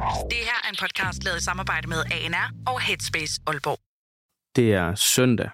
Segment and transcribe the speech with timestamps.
[0.00, 3.78] Det her er en podcast lavet i samarbejde med ANR og Headspace Aalborg.
[4.56, 5.50] Det er søndag,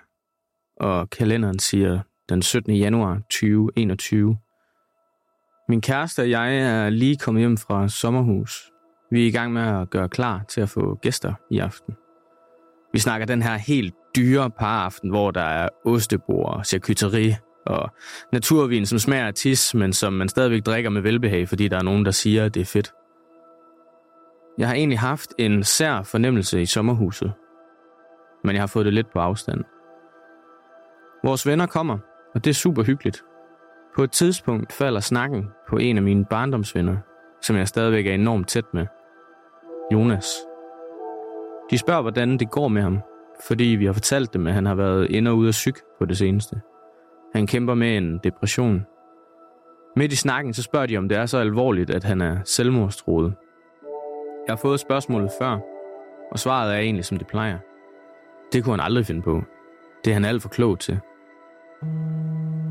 [0.81, 2.77] og kalenderen siger den 17.
[2.77, 4.39] januar 2021.
[5.69, 8.71] Min kæreste og jeg er lige kommet hjem fra sommerhus.
[9.11, 11.95] Vi er i gang med at gøre klar til at få gæster i aften.
[12.93, 17.91] Vi snakker den her helt dyre paraften, hvor der er ostebord, charcuterie og
[18.33, 21.83] naturvin, som smager af tis, men som man stadigvæk drikker med velbehag, fordi der er
[21.83, 22.93] nogen, der siger, at det er fedt.
[24.59, 27.33] Jeg har egentlig haft en sær fornemmelse i sommerhuset,
[28.45, 29.65] men jeg har fået det lidt på afstand.
[31.25, 31.99] Vores venner kommer,
[32.35, 33.25] og det er super hyggeligt.
[33.97, 36.97] På et tidspunkt falder snakken på en af mine barndomsvenner,
[37.43, 38.87] som jeg stadigvæk er enormt tæt med.
[39.93, 40.27] Jonas.
[41.71, 43.01] De spørger, hvordan det går med ham,
[43.47, 46.05] fordi vi har fortalt dem, at han har været ind og ude af syg på
[46.05, 46.61] det seneste.
[47.35, 48.87] Han kæmper med en depression.
[49.97, 53.35] Midt i snakken så spørger de, om det er så alvorligt, at han er selvmordstroet.
[54.47, 55.59] Jeg har fået spørgsmålet før,
[56.33, 57.59] og svaret er egentlig, som det plejer.
[58.53, 59.43] Det kunne han aldrig finde på.
[60.05, 60.99] Det er han alt for klog til.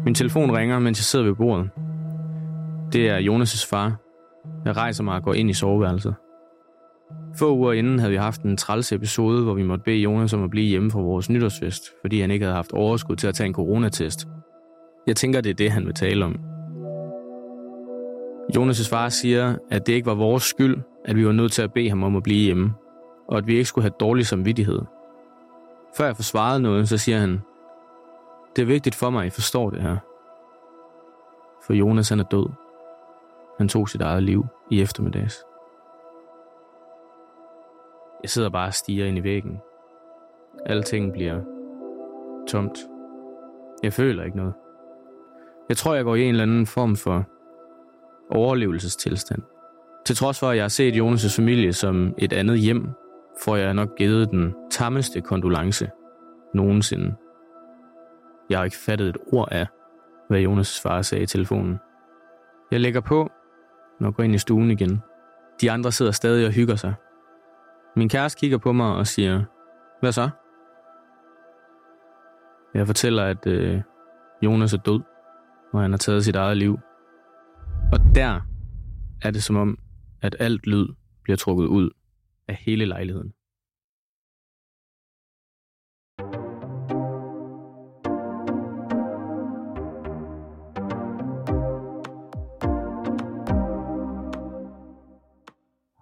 [0.05, 1.69] Min telefon ringer, mens jeg sidder ved bordet.
[2.93, 3.95] Det er Jonas' far.
[4.65, 6.15] Jeg rejser mig og går ind i soveværelset.
[7.37, 10.43] Få uger inden havde vi haft en træls episode, hvor vi måtte bede Jonas om
[10.43, 13.47] at blive hjemme fra vores nytårsfest, fordi han ikke havde haft overskud til at tage
[13.47, 14.27] en coronatest.
[15.07, 16.35] Jeg tænker, det er det, han vil tale om.
[18.57, 21.73] Jonas' far siger, at det ikke var vores skyld, at vi var nødt til at
[21.73, 22.73] bede ham om at blive hjemme,
[23.27, 24.81] og at vi ikke skulle have dårlig samvittighed.
[25.97, 27.41] Før jeg får svaret noget, så siger han,
[28.55, 29.97] det er vigtigt for mig, at I forstår det her.
[31.65, 32.49] For Jonas han er død.
[33.57, 35.43] Han tog sit eget liv i eftermiddags.
[38.23, 39.61] Jeg sidder bare og stiger ind i væggen.
[40.65, 41.41] Alting bliver
[42.47, 42.79] tomt.
[43.83, 44.53] Jeg føler ikke noget.
[45.69, 47.23] Jeg tror, jeg går i en eller anden form for
[48.29, 49.41] overlevelsestilstand.
[50.05, 52.89] Til trods for, at jeg har set Jonas' familie som et andet hjem,
[53.43, 55.89] får jeg nok givet den tammeste kondolence
[56.53, 57.15] nogensinde.
[58.49, 59.67] Jeg har ikke fattet et ord af,
[60.29, 61.77] hvad Jonas' far sagde i telefonen.
[62.71, 63.29] Jeg lægger på,
[63.99, 65.01] når jeg går ind i stuen igen.
[65.61, 66.93] De andre sidder stadig og hygger sig.
[67.95, 69.43] Min kæreste kigger på mig og siger,
[69.99, 70.29] hvad så?
[72.73, 73.81] Jeg fortæller, at øh,
[74.41, 75.01] Jonas er død,
[75.73, 76.79] og han har taget sit eget liv.
[77.93, 78.41] Og der
[79.21, 79.77] er det som om,
[80.25, 80.87] at alt lyd
[81.23, 81.89] bliver trukket ud
[82.47, 83.33] af hele lejligheden.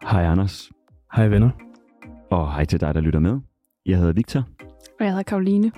[0.01, 0.71] Hej Anders,
[1.15, 1.49] Hej venner.
[2.31, 3.39] og hej til dig, der lytter med.
[3.85, 4.39] Jeg hedder Victor.
[4.99, 5.71] Og jeg hedder Karoline.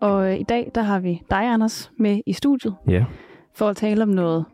[0.00, 3.04] Og øh, i dag, der har vi dig, Anders, med i studiet Ja.
[3.54, 4.44] for at tale om noget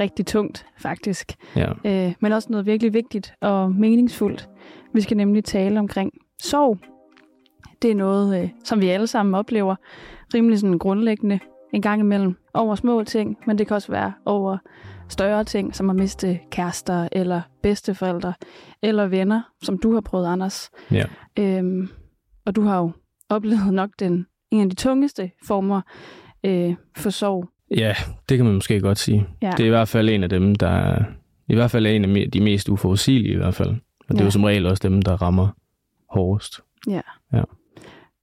[0.00, 1.32] rigtig tungt, faktisk.
[1.56, 1.72] Ja.
[1.84, 4.48] Øh, men også noget virkelig vigtigt og meningsfuldt.
[4.94, 6.12] Vi skal nemlig tale omkring
[6.42, 6.78] sorg.
[7.82, 9.76] Det er noget, øh, som vi alle sammen oplever
[10.34, 11.38] rimelig sådan grundlæggende
[11.72, 14.58] en gang imellem over små ting, men det kan også være over
[15.08, 18.34] større ting, som at miste kærester eller bedsteforældre
[18.82, 20.70] eller venner, som du har prøvet, Anders.
[20.90, 21.04] Ja.
[21.38, 21.88] Øhm,
[22.46, 22.90] og du har jo
[23.28, 25.80] oplevet nok den en af de tungeste former
[26.44, 27.48] øh, for sorg.
[27.70, 27.94] Ja,
[28.28, 29.26] det kan man måske godt sige.
[29.42, 29.50] Ja.
[29.50, 31.04] Det er i hvert fald en af dem, der er,
[31.48, 33.68] i hvert fald er en af de mest uforudsigelige i hvert fald.
[33.70, 34.24] Og det er Ja.
[34.24, 35.48] jo som regel også dem, der rammer
[36.10, 36.60] hårdest.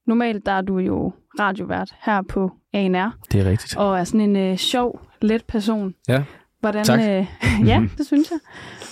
[0.07, 3.77] Normalt der er du jo radiovært her på ANR, Det er rigtigt.
[3.77, 5.95] og er sådan en øh, sjov, let person.
[6.07, 6.23] Ja,
[6.59, 6.99] Hvordan, tak.
[6.99, 7.25] Øh,
[7.69, 8.39] ja, det synes jeg.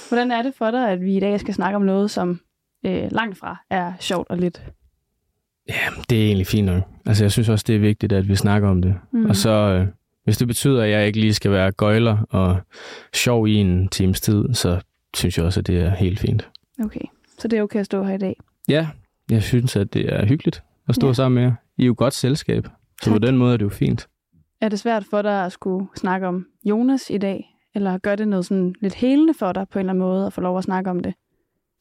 [0.09, 2.39] Hvordan er det for dig, at vi i dag skal snakke om noget, som
[2.85, 4.61] øh, langt fra er sjovt og lidt?
[6.09, 6.83] det er egentlig fint nok.
[7.05, 8.95] Altså, jeg synes også, det er vigtigt, at vi snakker om det.
[9.13, 9.25] Mm.
[9.25, 9.87] Og så, øh,
[10.23, 12.57] hvis det betyder, at jeg ikke lige skal være gøjler og
[13.13, 14.79] sjov i en times tid, så
[15.13, 16.49] synes jeg også, at det er helt fint.
[16.83, 17.05] Okay,
[17.39, 18.35] så det er okay at stå her i dag.
[18.69, 18.87] Ja,
[19.29, 21.13] jeg synes, at det er hyggeligt at stå Ja.
[21.13, 21.55] sammen med jer.
[21.77, 22.67] I er jo godt selskab.
[23.01, 23.27] Så på Tak.
[23.27, 24.07] den måde er det jo fint.
[24.61, 27.45] Er det svært for dig at skulle snakke om Jonas i dag?
[27.75, 30.33] Eller gør det noget sådan lidt helende for dig på en eller anden måde at
[30.33, 31.13] få lov at snakke om det?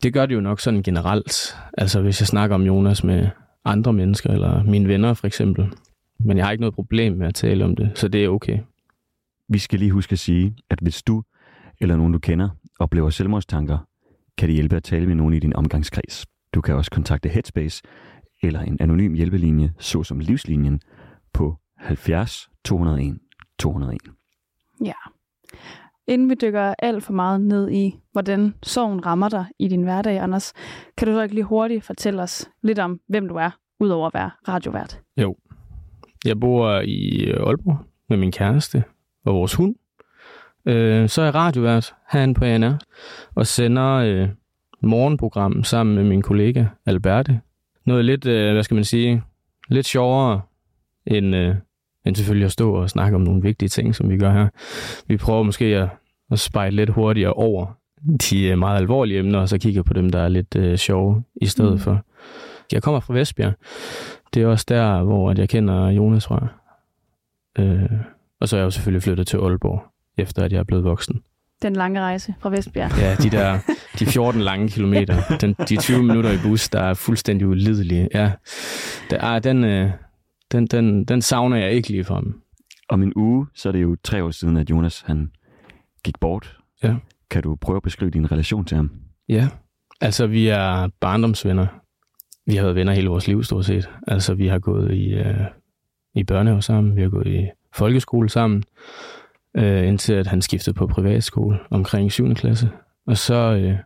[0.03, 1.57] Det gør det jo nok sådan generelt.
[1.79, 3.29] Altså hvis jeg snakker om Jonas med
[3.65, 5.69] andre mennesker, eller mine venner for eksempel.
[6.25, 8.59] Men jeg har ikke noget problem med at tale om det, så det er okay.
[9.49, 11.23] Vi skal lige huske at sige, at hvis du
[11.81, 13.79] eller nogen, du kender, oplever selvmordstanker,
[14.39, 16.27] kan det hjælpe at tale med nogen i din omgangskreds.
[16.55, 17.83] Du kan også kontakte Headspace
[18.43, 20.81] eller en anonym hjælpelinje, såsom Livslinjen,
[21.33, 23.19] på 70 201
[23.59, 23.99] 201.
[24.85, 24.93] Ja.
[26.07, 30.19] Inden vi dykker alt for meget ned i, hvordan sorgen rammer dig i din hverdag,
[30.19, 30.53] Anders,
[30.97, 33.51] kan du så ikke lige hurtigt fortælle os lidt om, hvem du er,
[33.81, 35.01] udover at være radiovært?
[36.25, 37.79] Jeg bor i Aalborg
[38.09, 38.85] med min kæreste
[39.25, 39.75] og vores hund.
[40.67, 42.79] Øh, så er jeg radiovært herinde på ANR
[43.35, 44.29] og sender øh,
[44.83, 47.41] morgenprogram sammen med min kollega Alberte.
[47.87, 49.23] Noget lidt, øh, hvad skal man sige,
[49.69, 50.41] lidt sjovere
[51.07, 51.55] end, øh,
[52.07, 54.49] end selvfølgelig at stå og snakke om nogle vigtige ting, som vi gør her.
[55.07, 55.89] Vi prøver måske at,
[56.31, 57.67] at spejle lidt hurtigere over
[58.31, 61.23] de øh, meget alvorlige emner, og så kigger på dem, der er lidt øh, sjove
[61.41, 61.79] i stedet mm.
[61.79, 62.05] for.
[62.73, 63.53] Jeg kommer fra Vestbjerg.
[64.35, 66.47] Det er også der, hvor jeg kender Jonas fra.
[67.59, 67.91] Øh,
[68.41, 69.83] og så er jeg jo selvfølgelig flyttet til Aalborg,
[70.19, 71.23] efter at jeg er blevet voksen.
[71.63, 72.99] Den lange rejse fra Vestbjerg.
[72.99, 73.59] Ja, de der
[73.99, 75.37] de 14 lange kilometer.
[75.41, 78.09] Den, de 20 minutter i bus, der er fuldstændig ulidelige.
[78.15, 78.33] Ja,
[79.11, 79.91] der er, den, øh,
[80.53, 82.41] den, den, den savner jeg ikke lige fra dem.
[82.89, 85.31] Om en uge, så er det jo tre år siden, at Jonas han
[86.05, 86.57] gik bort.
[86.83, 86.95] Ja.
[87.31, 88.91] Kan du prøve at beskrive din relation til ham?
[89.29, 89.49] Ja,
[90.01, 91.67] altså vi er barndomsvenner.
[92.47, 93.91] Vi har været venner hele vores liv, stort set.
[94.07, 95.45] Altså vi har gået i, øh,
[96.15, 98.63] i børnehave sammen, vi har gået i folkeskole sammen,
[99.57, 102.35] øh, indtil at han skiftede på privatskole omkring 7.
[102.35, 102.71] klasse.
[103.07, 103.77] Og så øh,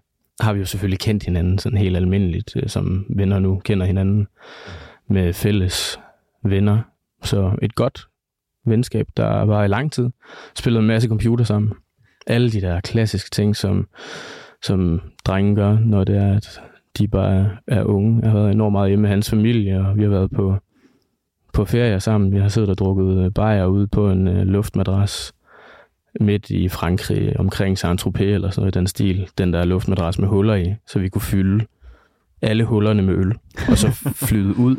[0.40, 4.26] har vi jo selvfølgelig kendt hinanden sådan helt almindeligt, øh, som venner nu kender hinanden
[5.08, 6.00] med fælles
[6.44, 6.82] venner.
[7.22, 8.08] Så et godt
[8.66, 10.10] venskab, der var i lang tid.
[10.56, 11.72] Spillede en masse computer sammen.
[12.26, 13.88] Alle de der klassiske ting, som,
[14.62, 16.60] som drenge gør, når det er, at
[16.98, 18.20] de bare er unge.
[18.22, 20.56] Jeg har været enormt meget hjemme med hans familie, og vi har været på,
[21.52, 22.32] på ferie sammen.
[22.32, 25.34] Vi har siddet og drukket bajer ude på en uh, luftmadras
[26.20, 29.28] midt i Frankrig, omkring Saint-Tropez eller sådan noget i den stil.
[29.38, 31.64] Den der luftmadras med huller i, så vi kunne fylde
[32.42, 33.34] alle hullerne med øl,
[33.68, 33.88] og så
[34.28, 34.76] flyde ud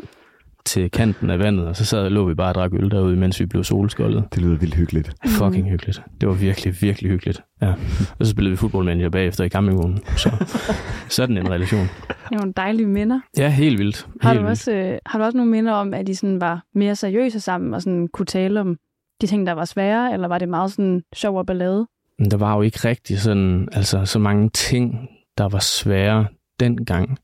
[0.66, 3.16] til kanten af vandet, og så sad og lå vi bare og drak øl derude,
[3.16, 4.24] mens vi blev solskoldet.
[4.34, 5.12] Det lyder vildt hyggeligt.
[5.26, 6.02] Fucking hyggeligt.
[6.20, 7.40] Det var virkelig, virkelig hyggeligt.
[7.62, 7.72] Ja.
[8.18, 9.98] Og så spillede vi fodboldmanager bagefter i campingvognen.
[10.16, 10.30] Så
[11.16, 11.80] sådan en relation.
[11.80, 13.20] Det var nogle dejlige minder.
[13.38, 14.06] Ja, helt vildt.
[14.20, 14.50] Har helt du, vildt.
[14.50, 17.74] også, øh, har du også nogle minder om, at I sådan var mere seriøse sammen
[17.74, 18.76] og sådan kunne tale om
[19.20, 21.86] de ting, der var svære, eller var det meget sådan sjov og ballade?
[22.18, 25.08] Men der var jo ikke rigtig sådan, altså så mange ting,
[25.38, 26.26] der var svære
[26.60, 27.18] dengang.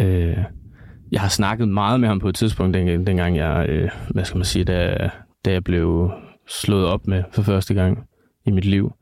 [0.00, 0.36] Øh,
[1.12, 4.38] jeg har snakket meget med ham på et tidspunkt, den, dengang jeg, øh, hvad skal
[4.38, 5.10] man sige, da,
[5.44, 6.12] da jeg blev
[6.48, 8.08] slået op med for første gang
[8.46, 8.92] i mit liv.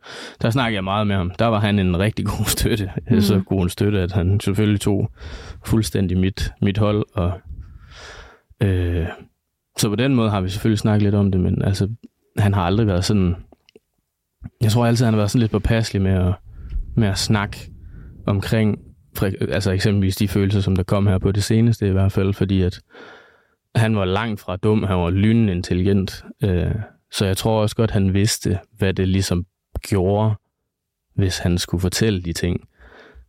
[0.43, 1.31] Der snakkede jeg meget med ham.
[1.39, 2.91] Der var han en rigtig god støtte.
[3.11, 3.21] Mm.
[3.21, 5.11] Så god en støtte, at han selvfølgelig tog
[5.65, 7.07] fuldstændig mit, mit hold.
[7.15, 7.33] Og,
[8.63, 9.07] øh,
[9.79, 11.89] så på den måde har vi selvfølgelig snakket lidt om det, men altså,
[12.39, 13.37] han har aldrig været sådan...
[14.61, 16.35] Jeg tror altid, han har været sådan lidt påpasselig med at,
[16.97, 17.71] med at snakke
[18.27, 18.79] omkring
[19.27, 22.63] altså eksempelvis de følelser, som der kom her på det seneste i hvert fald, fordi
[22.63, 22.81] at
[23.75, 26.75] han var langt fra dum, han var lynende intelligent, øh,
[27.13, 29.47] så jeg tror også godt, han vidste, hvad det ligesom
[29.81, 30.35] gjorde,
[31.15, 32.69] hvis han skulle fortælle de ting,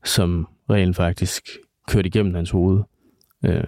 [0.03, 1.43] som rent faktisk
[1.87, 2.83] kørte igennem hans hoved.
[3.45, 3.63] Øh,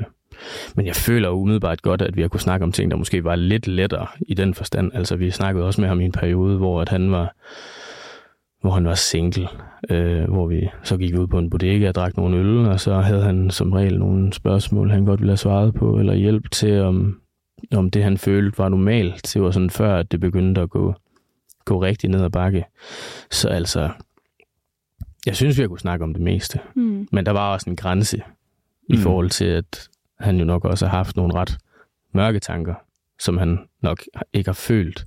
[0.76, 3.36] men jeg føler umiddelbart godt, at vi har kunne snakke om ting, der måske var
[3.36, 4.92] lidt lettere i den forstand.
[4.94, 7.36] Altså vi snakkede også med ham i en periode, hvor at han var
[8.64, 9.48] hvor han var single,
[9.90, 13.00] øh, hvor vi så gik ud på en bodega og drak nogle øl, og så
[13.02, 16.82] havde han som regel nogle spørgsmål, han godt ville have svaret på, eller hjælp til,
[16.82, 17.20] om,
[17.76, 19.34] om det han følte var normalt.
[19.34, 20.94] Det var sådan før, at det begyndte at gå,
[21.66, 22.66] gå rigtig ned ad bakke.
[23.32, 23.90] Så altså,
[25.26, 26.60] jeg synes, vi har kunne snakke om det meste.
[26.76, 27.08] Mm.
[27.12, 28.18] Men der var også en grænse
[28.90, 29.00] i Mm.
[29.02, 29.90] forhold til, at
[30.20, 31.58] han jo nok også har haft nogle ret
[32.14, 32.74] mørke tanker,
[33.20, 34.02] som han nok
[34.34, 35.06] ikke har følt,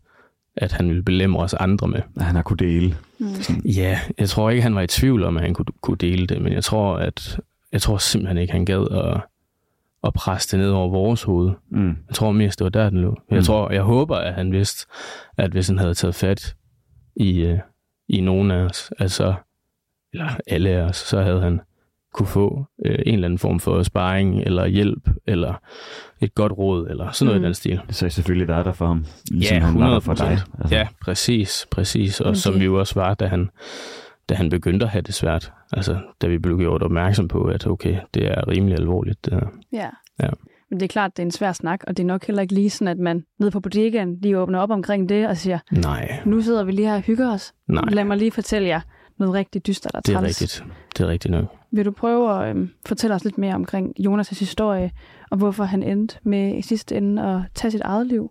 [0.57, 2.01] at han ville belemre os andre med.
[2.21, 2.97] Han har kunne dele.
[3.19, 3.27] Mm.
[3.65, 6.43] Ja, jeg tror ikke, han var i tvivl om, at han kunne, kunne dele det,
[6.43, 7.41] men jeg tror, at
[7.73, 9.21] jeg tror simpelthen ikke, han gad at,
[10.05, 11.53] at presse det ned over vores hoved.
[11.71, 11.89] Mm.
[12.09, 13.21] Jeg tror mest, det var der, den lå.
[13.31, 13.45] Jeg Mm.
[13.45, 14.87] tror, jeg håber, at han vidste,
[15.39, 16.55] at hvis han havde taget fat
[17.17, 17.59] i, øh,
[18.09, 19.35] i nogen af os, altså,
[20.13, 21.61] eller alle af os, så havde han
[22.15, 25.55] kunne få øh, en eller anden form for sparring, eller hjælp, eller
[26.21, 27.45] et godt råd, eller sådan noget Mm.
[27.45, 27.81] i den stil.
[27.91, 30.17] Så I selvfølgelig været der for ham, ligesom Ja, han var der for 100%.
[30.25, 30.39] dig.
[30.61, 32.21] Altså, Ja, præcis, præcis.
[32.21, 33.51] Og Men som vi jo også var, da han,
[34.29, 35.53] da han begyndte at have det svært.
[35.73, 39.25] Altså, da vi blev gjort opmærksom på, at okay, det er rimelig alvorligt.
[39.25, 39.47] Det her.
[39.73, 39.89] Ja.
[40.23, 40.31] Ja.
[40.71, 42.55] Men det er klart, det er en svær snak, og det er nok heller ikke
[42.55, 46.21] lige sådan, at man nede på bodegaen lige åbner op omkring det og siger, Nej,
[46.25, 47.53] nu sidder vi lige her og hygger os.
[47.69, 48.81] nej, Lad mig lige fortælle jer
[49.19, 50.43] noget rigtig dystert og det er træls.
[50.43, 50.65] rigtigt.
[50.99, 51.45] Det er rigtigt nok.
[51.73, 54.91] Vil du prøve at øhm, fortælle os lidt mere omkring Jonas' historie,
[55.31, 58.31] og hvorfor han endte med i sidste ende at tage sit eget liv?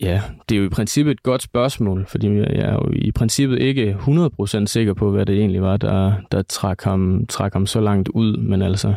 [0.00, 3.58] Ja, det er jo i princippet et godt spørgsmål, fordi jeg er jo i princippet
[3.58, 7.80] ikke 100% sikker på, hvad det egentlig var, der, der trak, ham, trak ham så
[7.80, 8.36] langt ud.
[8.36, 8.94] Men altså,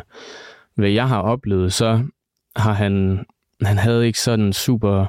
[0.74, 2.00] hvad jeg har oplevet, så
[2.56, 3.24] har han,
[3.62, 5.06] han havde ikke sådan super,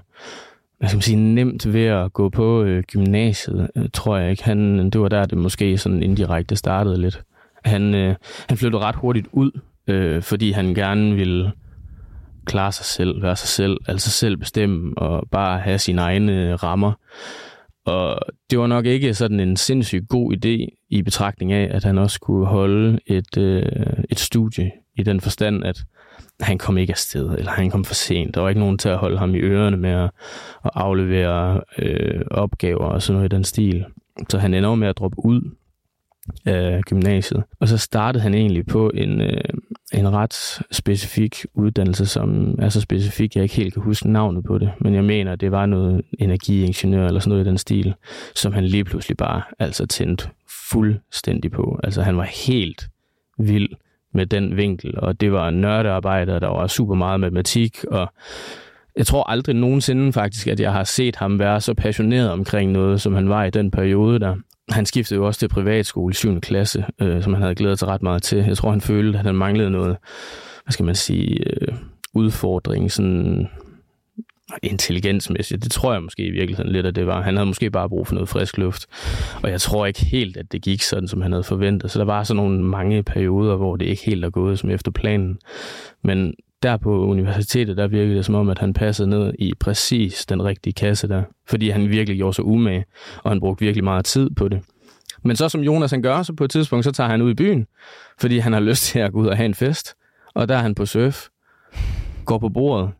[0.79, 4.43] hvad skal man sige, nemt ved at gå på øh, gymnasiet, øh, tror jeg ikke.
[4.43, 7.23] Han, det var der, det måske sådan indirekte startede lidt.
[7.65, 8.15] Han, øh,
[8.49, 9.51] han flyttede ret hurtigt ud,
[9.87, 11.51] øh, fordi han gerne ville
[12.45, 16.63] klare sig selv, være sig selv, altså selv bestemme og bare have sine egne øh,
[16.63, 16.93] rammer.
[17.85, 21.97] Og det var nok ikke sådan en sindssygt god idé i betragtning af, at han
[21.97, 23.63] også skulle holde et, øh,
[24.09, 25.77] et studie i den forstand, at
[26.39, 28.35] han kom ikke afsted, eller han kom for sent.
[28.35, 30.11] Der var ikke nogen til at holde ham i ørerne med at,
[30.65, 33.85] at aflevere øh, opgaver og sådan noget i den stil.
[34.29, 35.41] Så han ender med at droppe ud
[36.47, 37.43] øh, gymnasiet.
[37.59, 39.41] Og så startede han egentlig på en, øh,
[39.93, 44.57] en ret specifik uddannelse, som er så specifik, jeg ikke helt kan huske navnet på
[44.57, 44.71] det.
[44.81, 47.93] Men jeg mener, det var noget energiingeniør eller sådan noget i den stil,
[48.35, 50.29] som han lige pludselig bare altså tændte
[50.69, 51.79] fuldstændig på.
[51.83, 52.89] Altså han var helt
[53.39, 53.69] vild
[54.13, 58.13] med den vinkel, og det var nørdearbejde, der var super meget matematik, og
[58.95, 63.01] jeg tror aldrig nogensinde faktisk, at jeg har set ham være så passioneret omkring noget,
[63.01, 64.35] som han var i den periode der.
[64.69, 66.41] Han skiftede jo også til privatskole i 7.
[66.41, 68.37] klasse, øh, som han havde glædet sig ret meget til.
[68.37, 69.97] Jeg tror, han følte, at han manglede noget,
[70.63, 71.75] hvad skal man sige, øh,
[72.13, 73.47] udfordring, sådan
[74.63, 75.63] intelligensmæssigt.
[75.63, 77.21] Det tror jeg måske i virkeligheden lidt, at det var.
[77.21, 78.85] Han havde måske bare brug for noget frisk luft.
[79.43, 81.91] Og jeg tror ikke helt, at det gik sådan, som han havde forventet.
[81.91, 84.91] Så der var sådan nogle mange perioder, hvor det ikke helt er gået som efter
[84.91, 85.37] planen.
[86.03, 86.33] Men
[86.65, 90.43] der på universitetet, der virkede det som om, at han passede ned i præcis den
[90.43, 91.23] rigtige kasse der.
[91.47, 92.85] Fordi han virkelig gjorde sig umage,
[93.23, 94.61] og han brugte virkelig meget tid på det.
[95.23, 97.33] Men så som Jonas han gør, så på et tidspunkt, så tager han ud i
[97.33, 97.67] byen,
[98.19, 99.95] fordi han har lyst til at gå ud og have en fest.
[100.33, 101.27] Og der er han på surf,
[102.25, 102.91] går på bordet,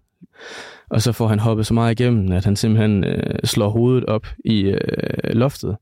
[0.89, 4.27] og så får han hoppet så meget igennem, at han simpelthen øh, slår hovedet op
[4.45, 4.77] i øh,
[5.23, 5.77] loftet.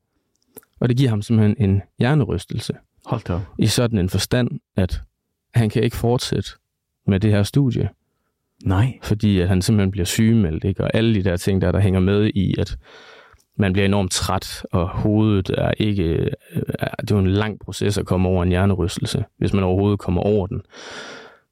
[0.79, 2.73] Og det giver ham simpelthen en hjernerystelse.
[3.05, 3.39] Hold da.
[3.59, 5.01] I sådan en forstand, at
[5.53, 6.49] han kan ikke fortsætte
[7.07, 7.89] med det her studie,
[8.65, 8.93] Nej.
[9.03, 10.83] fordi at han simpelthen bliver sygemeldt, ikke?
[10.83, 12.77] og alle de der ting, der, der hænger med i, at
[13.57, 16.03] man bliver enormt træt, og hovedet er ikke...
[16.03, 16.31] øh,
[16.79, 19.99] er- Det er jo en lang proces at komme over en hjernerystelse, hvis man overhovedet
[19.99, 20.61] kommer over den.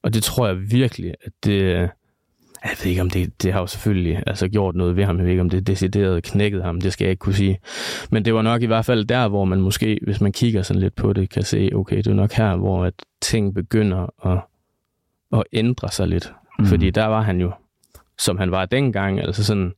[0.03, 1.89] Og det tror jeg virkelig, at det...
[2.63, 5.17] Jeg ved ikke, om det, det har jo selvfølgelig altså, gjort noget ved ham.
[5.17, 6.81] Jeg ved ikke, om det decideret knækket ham.
[6.81, 7.60] Det skal jeg ikke kunne sige.
[8.12, 10.81] Men det var nok i hvert fald der, hvor man måske, hvis man kigger sådan
[10.81, 14.39] lidt på det, kan se, okay, det er nok her, hvor at ting begynder at,
[15.33, 16.33] at ændre sig lidt.
[16.59, 16.65] Mm.
[16.65, 17.51] Fordi der var han jo,
[18.19, 19.73] som han var dengang, altså sådan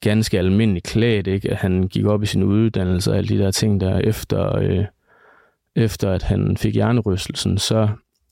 [0.00, 1.50] ganske almindelig klædt, ikke?
[1.50, 3.98] At Han gik op i sin uddannelse og alle de der ting der.
[3.98, 4.84] Efter, øh,
[5.76, 7.88] efter at han fik hjernerystelsen, så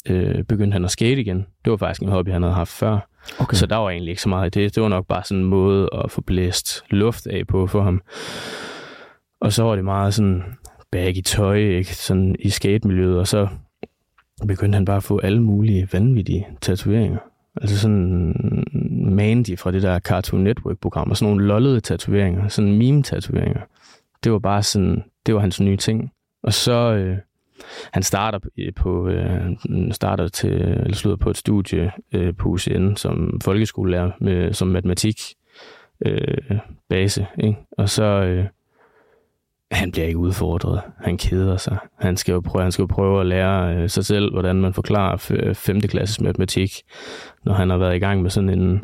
[0.06, 1.46] øh, begyndte han at skate igen.
[1.64, 3.08] Det var faktisk en hobby, han havde haft før.
[3.38, 3.56] Okay.
[3.56, 4.74] Så der var egentlig ikke så meget i det.
[4.74, 8.02] Det var nok bare sådan en måde at få blæst luft af på for ham.
[9.40, 10.42] Og så var det meget sådan
[10.92, 11.96] bag i tøj, ikke?
[11.96, 13.48] Sådan i skatemiljøet, og så
[14.48, 17.18] begyndte han bare at få alle mulige vanvittige tatoveringer.
[17.60, 18.34] Altså sådan
[19.10, 23.60] Mandy fra det der Cartoon Network-program, og sådan nogle lollede tatoveringer, sådan meme-tatoveringer.
[24.24, 26.12] Det var bare sådan, det var hans nye ting.
[26.42, 27.16] Og så, øh,
[27.92, 29.56] han starter øh, på, øh,
[29.90, 35.20] starter til, eller slutter på et studie øh, på UCN som folkeskolelærer med, som matematik
[36.06, 37.58] øh, base, ikke?
[37.78, 38.46] Og så, øh,
[39.70, 40.80] han bliver ikke udfordret.
[40.98, 41.78] Han keder sig.
[41.98, 44.74] Han skal jo prøve, han skal jo prøve at lære øh, sig selv, hvordan man
[44.74, 45.16] forklarer
[45.54, 45.76] 5.
[45.76, 46.82] Øh, klasses matematik,
[47.44, 48.80] når han har været i gang med sådan en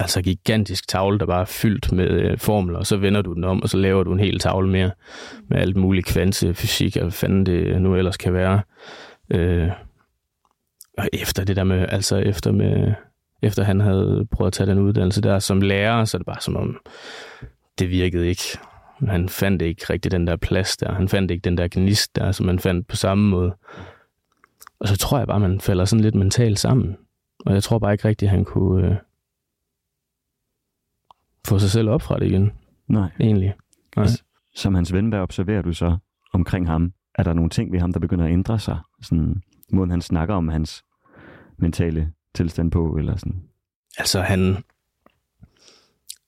[0.00, 3.44] altså gigantisk tavle, der bare er fyldt med øh, formler, og så vender du den
[3.44, 4.90] om, og så laver du en hel tavle mere
[5.48, 8.60] med alt muligt kvantefysik, og hvad fanden det nu ellers kan være.
[9.30, 9.68] Øh,
[10.98, 12.92] og efter det der med, altså efter med,
[13.42, 16.40] efter han havde prøvet at tage den uddannelse der som lærer, så er det bare
[16.40, 16.78] som om,
[17.78, 18.58] det virkede ikke.
[19.08, 20.92] Han fandt ikke rigtig den der plads der.
[20.92, 23.56] Han fandt ikke den der gnist der, som man fandt på samme måde.
[24.80, 26.96] Og så tror jeg bare, man falder sådan lidt mentalt sammen.
[27.46, 28.96] Og jeg tror bare ikke rigtigt, han kunne øh,
[31.46, 32.52] få sig selv op fra det igen,
[32.88, 33.10] Nej.
[33.20, 33.54] egentlig.
[33.96, 34.06] Nej.
[34.54, 35.96] Som hans ven, hvad observerer du så
[36.32, 36.92] omkring ham?
[37.14, 38.78] Er der nogle ting ved ham, der begynder at ændre sig?
[39.02, 39.42] Sådan,
[39.72, 40.84] måden han snakker om hans
[41.56, 43.42] mentale tilstand på, eller sådan?
[43.98, 44.56] Altså, han,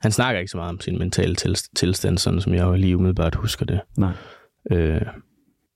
[0.04, 3.34] han snakker ikke så meget om sin mentale tilst- tilstand, sådan som jeg lige umiddelbart
[3.34, 3.80] husker det.
[3.98, 4.12] Nej.
[4.70, 5.00] Øh,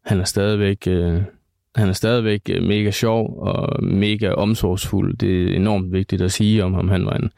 [0.04, 0.86] han er stadigvæk...
[0.86, 1.22] Øh,
[1.74, 5.16] han er stadigvæk øh, mega sjov og mega omsorgsfuld.
[5.16, 6.88] Det er enormt vigtigt at sige om ham.
[6.88, 7.30] Han var en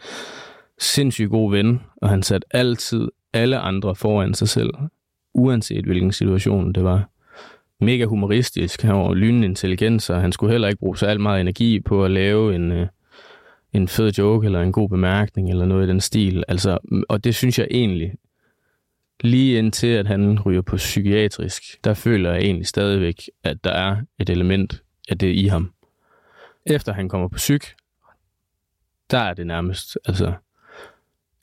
[0.79, 4.71] sindssygt god ven, og han satte altid alle andre foran sig selv,
[5.35, 7.11] uanset hvilken situation det var.
[7.81, 8.83] Mega humoristisk.
[8.83, 12.05] Han var lynende intelligens, og han skulle heller ikke bruge så alt meget energi på
[12.05, 12.87] at lave en, øh,
[13.73, 16.45] en fed joke eller en god bemærkning eller noget i den stil.
[16.49, 18.13] Altså, og det synes jeg egentlig,
[19.21, 23.97] lige indtil at han ryger på psykiatrisk, der føler jeg egentlig stadigvæk, at der er
[24.19, 25.73] et element af det i ham.
[26.67, 27.75] Efter han kommer på psyk,
[29.11, 30.33] der er det nærmest altså,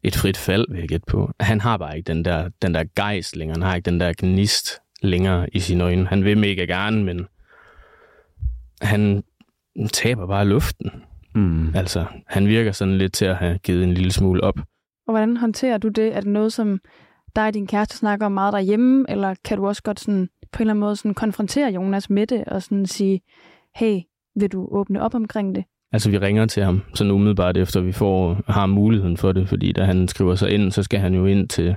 [0.03, 1.31] et frit fald, vil jeg gætte på.
[1.39, 4.13] Han har bare ikke den der, den der gejst længere, han har ikke den der
[4.17, 4.69] gnist
[5.01, 6.07] længere i sine øjne.
[6.07, 7.27] Han vil mega gerne, men
[8.81, 9.23] han
[9.93, 10.91] taber bare luften.
[11.37, 11.75] Mm.
[11.75, 14.59] Altså, han virker sådan lidt til at have givet en lille smule op.
[15.07, 16.15] Og hvordan håndterer du det?
[16.15, 16.79] Er det noget, som
[17.35, 20.57] dig og din kæreste snakker om meget derhjemme, eller kan du også godt sådan, på
[20.57, 23.21] en eller anden måde sådan konfrontere Jonas med det, og sådan sige,
[23.75, 23.99] hey,
[24.35, 25.63] vil du åbne op omkring det?
[25.91, 29.71] Altså, vi ringer til ham sådan umiddelbart efter, vi får, har muligheden for det, fordi
[29.71, 31.75] da han skriver sig ind, så skal han jo ind til...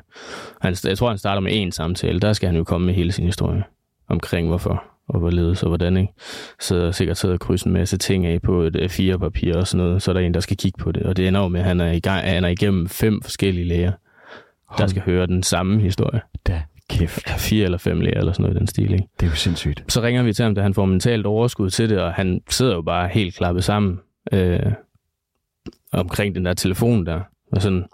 [0.60, 2.20] Han, jeg tror, han starter med en samtale.
[2.20, 3.64] Der skal han jo komme med hele sin historie
[4.08, 6.12] omkring, hvorfor og hvorledes og hvordan, ikke?
[6.60, 10.02] Så sikkert sidder og krydser en masse ting af på et A4-papir og sådan noget,
[10.02, 11.02] så er der en, der skal kigge på det.
[11.02, 13.68] Og det ender jo med, at han er, i gang, han er igennem fem forskellige
[13.68, 13.92] læger,
[14.78, 16.20] der skal høre den samme historie.
[16.46, 17.30] Da kæft.
[17.30, 19.06] Fire eller fem læger eller sådan noget i den stil, ikke?
[19.20, 19.84] Det er jo sindssygt.
[19.88, 22.74] Så ringer vi til ham, da han får mentalt overskud til det, og han sidder
[22.74, 24.00] jo bare helt klappet sammen
[24.32, 24.72] øh,
[25.92, 27.20] omkring den der telefon der.
[27.52, 27.84] Og sådan.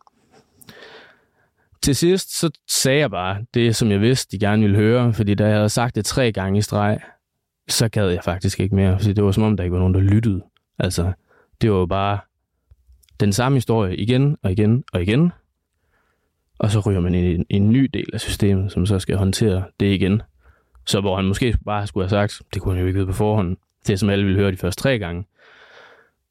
[1.82, 5.34] Til sidst, så sagde jeg bare det, som jeg vidste, de gerne ville høre, fordi
[5.34, 7.00] da jeg havde sagt det tre gange i streg,
[7.68, 9.94] så gad jeg faktisk ikke mere, fordi det var som om, der ikke var nogen,
[9.94, 10.42] der lyttede.
[10.78, 11.12] Altså,
[11.60, 12.18] det var jo bare
[13.20, 15.32] den samme historie igen og igen og igen,
[16.58, 19.16] og så ryger man ind i en, en ny del af systemet, som så skal
[19.16, 20.22] håndtere det igen.
[20.86, 23.12] Så hvor han måske bare skulle have sagt, det kunne han jo ikke vide på
[23.12, 23.56] forhånd,
[23.86, 25.24] det som alle ville høre de første tre gange,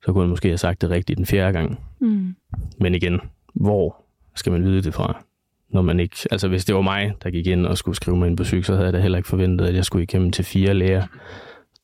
[0.06, 1.80] så kunne han måske have sagt det rigtigt den fjerde gang.
[2.00, 2.36] Mm.
[2.80, 3.22] Men igen,
[3.54, 4.04] hvor
[4.36, 5.24] skal man vide det fra?
[5.76, 8.28] Når man ikke, altså hvis det var mig, der gik ind og skulle skrive mig
[8.28, 10.46] ind på syg, så havde jeg da heller ikke forventet, at jeg skulle igennem til
[10.46, 11.08] fire læger,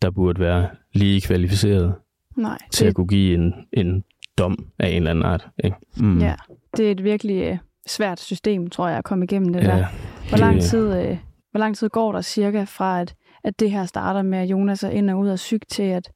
[0.01, 1.95] der burde være lige kvalificeret
[2.37, 4.03] Nej, til det, at kunne give en, en
[4.37, 5.47] dom af en eller anden art.
[5.63, 5.77] Ikke?
[5.97, 6.19] Mm.
[6.19, 6.35] ja,
[6.77, 7.57] det er et virkelig øh,
[7.87, 9.85] svært system, tror jeg, at komme igennem det der.
[10.29, 11.17] Hvor lang, tid, øh,
[11.51, 14.83] hvor lang tid går der cirka fra, at, at det her starter med, at Jonas
[14.83, 16.11] er ind og ud af syg til, at,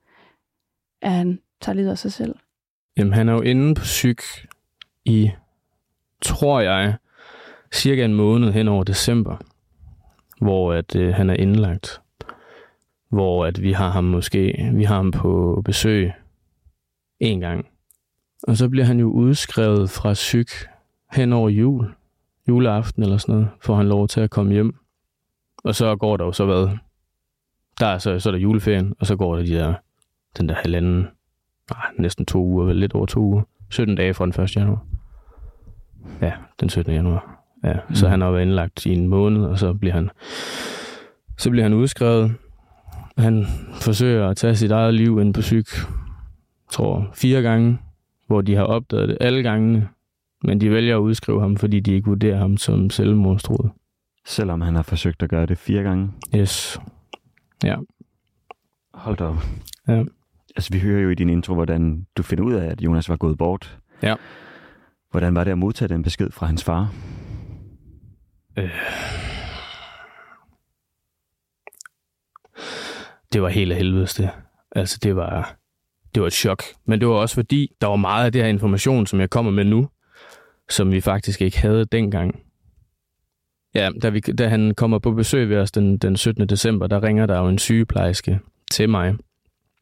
[1.02, 2.36] at han tager livet af sig selv?
[2.98, 4.22] Jamen, han er jo inde på psyk
[5.06, 5.32] i,
[6.22, 6.96] tror jeg,
[7.76, 9.38] cirka en måned hen over december,
[10.42, 12.02] hvor at øh, han er indlagt.
[13.10, 16.12] Hvor at vi har ham måske, vi har ham på besøg
[17.20, 17.68] en gang.
[18.44, 20.48] Og så bliver han jo udskrevet fra syg
[21.12, 21.94] hen over jul,
[22.48, 24.76] juleaften eller sådan noget, får han lov til at komme hjem.
[25.64, 26.78] Og så går der jo så hvad?
[27.80, 29.74] Der er så, så er der juleferien, og så går der de der,
[30.38, 31.08] den der halvanden
[31.72, 33.42] nej, næsten to uger, vel lidt over to uger.
[33.70, 34.56] 17 dage fra den 1.
[34.56, 34.86] januar.
[36.22, 36.94] Ja, den 17.
[36.94, 37.35] januar.
[37.66, 37.96] Ja, mm.
[37.96, 40.10] så han har været indlagt i en måned, og så bliver han,
[41.38, 42.36] så bliver han udskrevet.
[43.18, 43.46] Han
[43.82, 45.64] forsøger at tage sit eget liv ind på jeg
[46.72, 47.78] tror fire gange,
[48.28, 49.90] hvor de har opdaget det alle gangene,
[50.44, 53.72] men de vælger at udskrive ham, fordi de ikke vurderer ham som selvmordstruet.
[54.26, 56.12] Selvom han har forsøgt at gøre det fire gange.
[56.36, 56.80] Yes.
[57.64, 57.76] Ja.
[58.94, 59.44] Hold da op.
[59.88, 60.04] Ja.
[60.56, 63.16] Altså, vi hører jo i din intro, hvordan du finder ud af, at Jonas var
[63.16, 63.78] gået bort.
[64.04, 64.16] Ja.
[65.12, 66.94] Hvordan var det at modtage den besked fra hans far?
[68.58, 68.72] Øh.
[73.34, 74.30] det var helt af helvedes det.
[74.72, 75.56] Altså, det var,
[76.16, 76.64] det var et chok.
[76.86, 79.52] Men det var også fordi, der var meget af det her information, som jeg kommer
[79.52, 79.90] med nu,
[80.70, 82.42] som vi faktisk ikke havde dengang.
[83.76, 86.50] Ja, da, vi, da han kommer på besøg ved os den, den 17.
[86.50, 88.40] december, der ringer der jo en sygeplejerske
[88.72, 89.16] til mig.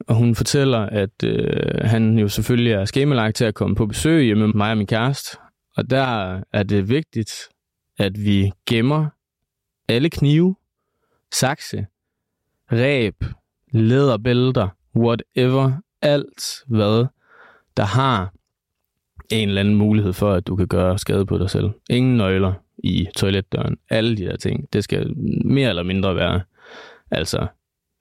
[0.07, 4.25] Og hun fortæller, at øh, han jo selvfølgelig er skemalagt til at komme på besøg
[4.25, 5.37] hjemme med mig og min kæreste.
[5.77, 7.31] Og der er det vigtigt,
[8.03, 9.09] at vi gemmer
[9.87, 10.55] alle knive,
[11.31, 11.85] sakse,
[12.71, 13.23] ræb,
[13.71, 17.05] læderbælter, whatever, alt hvad,
[17.77, 18.33] der har
[19.29, 21.69] en eller anden mulighed for, at du kan gøre skade på dig selv.
[21.89, 23.77] Ingen nøgler i toiletdøren.
[23.89, 24.73] Alle de der ting.
[24.73, 26.41] Det skal mere eller mindre være
[27.11, 27.47] altså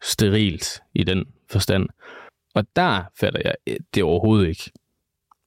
[0.02, 1.88] sterilt i den forstand.
[2.54, 4.70] Og der fatter jeg eh, det overhovedet ikke.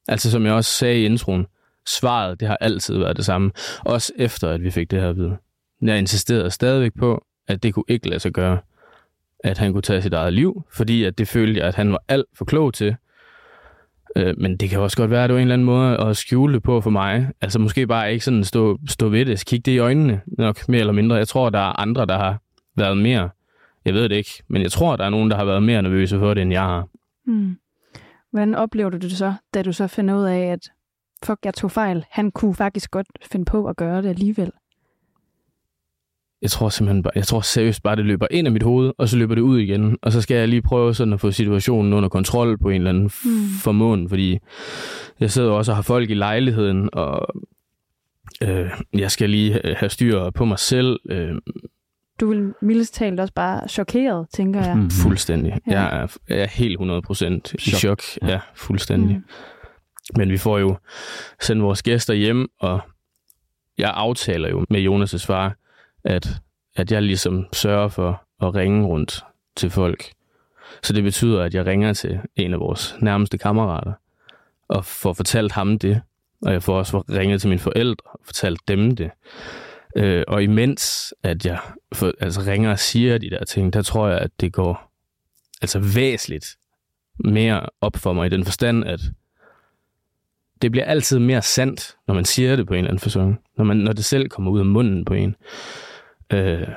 [0.08, 1.46] Altså som jeg også sagde i introen,
[1.88, 3.52] svaret det har altid været det samme.
[3.86, 5.38] Også efter, at vi fik det her at vide.
[5.82, 8.58] Jeg insisterede stadigvæk på, at det kunne ikke lade sig gøre
[9.45, 12.04] at han kunne tage sit eget liv, fordi at det følte jeg, at han var
[12.08, 12.95] alt for klog til.
[14.15, 16.17] Øh, men det kan også godt være, at det var en eller anden måde at
[16.17, 17.30] skjule det på for mig.
[17.41, 20.80] Altså måske bare ikke sådan stå, stå ved det, kigge det i øjnene nok mere
[20.80, 21.15] eller mindre.
[21.15, 22.38] Jeg tror, der er andre, der har
[22.78, 23.30] været mere.
[23.86, 26.19] Jeg ved det ikke, men jeg tror, der er nogen, der har været mere nervøse
[26.19, 26.88] for det, end jeg har.
[27.26, 27.58] Mm.
[28.32, 30.71] Hvordan oplever du det så, da du så finder ud af, at
[31.26, 32.06] fuck, jeg tog fejl.
[32.10, 34.52] Han kunne faktisk godt finde på at gøre det alligevel.
[36.42, 39.10] Jeg tror simpelthen bare, jeg tror seriøst bare, det løber ind i mit hoved, og
[39.10, 39.98] så løber det ud igen.
[40.02, 42.90] Og så skal jeg lige prøve sådan at få situationen under kontrol på en eller
[42.90, 43.48] anden Mm.
[43.64, 44.40] formåen, fordi
[45.20, 47.28] jeg sidder også og har folk i lejligheden, og
[48.44, 51.00] øh, jeg skal lige have styr på mig selv.
[51.10, 51.32] Øh,
[52.20, 54.78] Du vil mildest talt også bare chokeret, tænker jeg.
[54.78, 54.90] Mm.
[54.90, 55.60] fuldstændig.
[55.68, 55.82] Ja.
[55.82, 57.80] Jeg, er, jeg er helt 100% i Chok.
[57.80, 58.02] chok.
[58.22, 58.28] Ja.
[58.28, 59.16] Ja, ja fuldstændig.
[59.18, 59.24] Mm.
[60.15, 60.78] Men vi får jo
[61.41, 62.80] sendt vores gæster hjem, og
[63.78, 65.56] jeg aftaler jo med Jonas' far,
[66.04, 66.28] at,
[66.76, 69.24] at jeg ligesom sørger for at ringe rundt
[69.56, 70.12] til folk.
[70.84, 73.94] Så det betyder, at jeg ringer til en af vores nærmeste kammerater,
[74.68, 76.02] og får fortalt ham det.
[76.41, 79.12] Og jeg får også ringet til mine forældre og fortalt dem det.
[79.98, 81.60] Øh, og imens, at jeg
[81.94, 84.91] for, altså ringer og siger de der ting, der tror jeg, at det går
[85.62, 86.56] altså væsentligt
[87.20, 89.00] mere op for mig i den forstand, at
[90.62, 93.39] det bliver altid mere sandt, når man siger det på en eller anden fasong.
[93.58, 95.36] Når, man, når det selv kommer ud af munden på en.
[96.34, 96.68] Øh,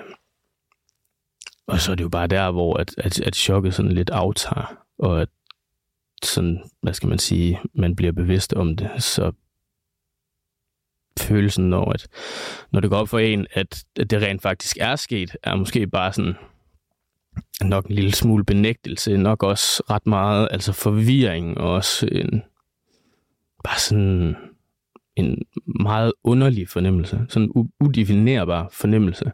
[1.66, 4.84] og så er det jo bare der, hvor at, at, at chokket sådan lidt aftager,
[4.98, 5.28] og at
[6.22, 9.32] sådan, hvad skal man sige, man bliver bevidst om det, så
[11.18, 12.08] følelsen når, at
[12.70, 15.86] når det går op for en, at, at det rent faktisk er sket, er måske
[15.86, 16.34] bare sådan
[17.62, 22.42] nok en lille smule benægtelse, nok også ret meget, altså forvirring, og også en,
[23.64, 24.36] bare sådan
[25.16, 25.42] en
[25.80, 29.32] meget underlig fornemmelse, sådan en udefinerbar fornemmelse.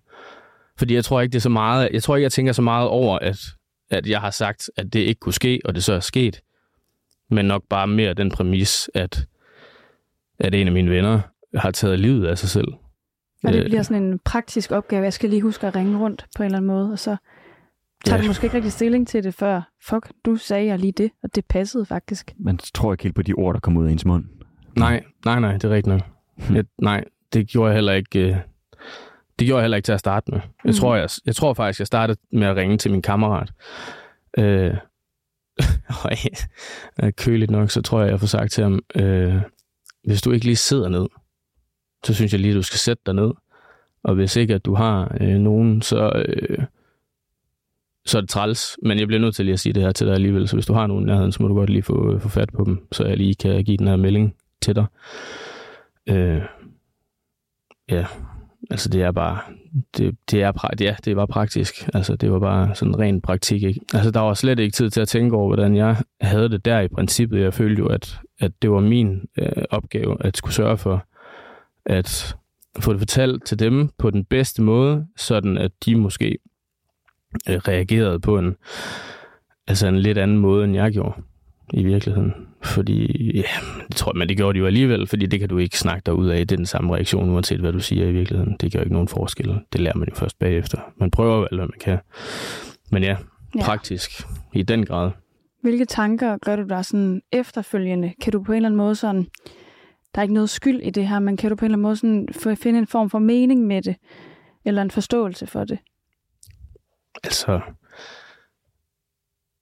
[0.78, 2.88] Fordi jeg tror ikke, det er så meget, jeg tror ikke, jeg tænker så meget
[2.88, 3.38] over, at,
[3.90, 6.40] at jeg har sagt, at det ikke kunne ske, og det så er sket.
[7.30, 9.26] Men nok bare mere den præmis, at,
[10.38, 11.20] at en af mine venner
[11.54, 12.68] har taget livet af sig selv.
[13.44, 15.04] Og det øh, bliver sådan en praktisk opgave.
[15.04, 17.16] Jeg skal lige huske at ringe rundt på en eller anden måde, og så
[18.04, 18.22] tager ja.
[18.22, 19.62] du måske ikke rigtig stilling til det før.
[19.82, 22.34] Fuck, du sagde jeg lige det, og det passede faktisk.
[22.38, 24.24] Man tror ikke helt på de ord, der kommer ud af ens mund.
[24.76, 26.02] Nej, nej, nej, det er rigtigt nok.
[26.48, 26.56] Hm.
[26.56, 28.18] Jeg, nej, det gjorde jeg heller ikke.
[28.18, 28.36] Øh,
[29.38, 30.40] det gjorde jeg heller ikke til at starte med.
[30.40, 30.72] Jeg, mm.
[30.72, 33.52] tror, jeg, jeg tror faktisk, jeg startede med at ringe til min kammerat.
[34.38, 34.74] Øh,
[37.02, 39.34] og køligt nok, så tror jeg, jeg får sagt til ham, øh,
[40.04, 41.06] hvis du ikke lige sidder ned,
[42.04, 43.30] så synes jeg lige, at du skal sætte dig ned.
[44.04, 46.58] Og hvis ikke, at du har øh, nogen, så, øh,
[48.06, 48.78] så er det træls.
[48.82, 50.48] Men jeg bliver nødt til lige at sige det her til dig alligevel.
[50.48, 52.50] Så hvis du har nogen i nærheden, så må du godt lige få, få fat
[52.56, 54.86] på dem, så jeg lige kan give den her melding til dig.
[56.08, 56.42] Øh,
[57.90, 58.06] ja,
[58.70, 59.38] altså det er bare,
[59.96, 61.88] det, det er, ja, det var praktisk.
[61.94, 63.62] Altså det var bare sådan ren praktik.
[63.62, 63.80] Ikke?
[63.94, 66.80] Altså der var slet ikke tid til at tænke over, hvordan jeg havde det der
[66.80, 67.40] i princippet.
[67.40, 71.06] Jeg følte jo, at, at det var min øh, opgave at skulle sørge for,
[71.86, 72.36] at
[72.78, 76.38] få det fortalt til dem på den bedste måde, sådan at de måske
[77.48, 78.56] øh, reagerede på en,
[79.66, 81.22] altså en lidt anden måde, end jeg gjorde
[81.72, 82.34] i virkeligheden.
[82.62, 83.42] Fordi, ja,
[83.88, 86.02] det tror jeg, men det gjorde de jo alligevel, fordi det kan du ikke snakke
[86.06, 86.46] dig ud af.
[86.46, 88.56] Det er den samme reaktion, uanset hvad du siger i virkeligheden.
[88.60, 89.60] Det gør ikke nogen forskel.
[89.72, 90.78] Det lærer man jo først bagefter.
[90.96, 91.98] Man prøver vel, hvad man kan.
[92.90, 93.16] Men ja,
[93.56, 93.62] ja.
[93.62, 94.10] praktisk
[94.52, 95.10] i den grad.
[95.62, 98.12] Hvilke tanker gør du der sådan efterfølgende?
[98.20, 99.26] Kan du på en eller anden måde sådan,
[100.14, 101.82] der er ikke noget skyld i det her, men kan du på en eller anden
[101.82, 103.96] måde sådan finde en form for mening med det?
[104.64, 105.78] Eller en forståelse for det?
[107.24, 107.60] Altså,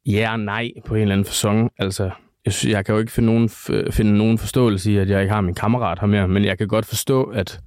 [0.07, 1.71] ja og nej på en eller anden fasong.
[1.79, 2.11] Altså,
[2.45, 3.49] jeg, synes, jeg kan jo ikke finde nogen,
[3.93, 6.69] finde nogen forståelse i, at jeg ikke har min kammerat her mere, men jeg kan
[6.69, 7.61] godt forstå, at,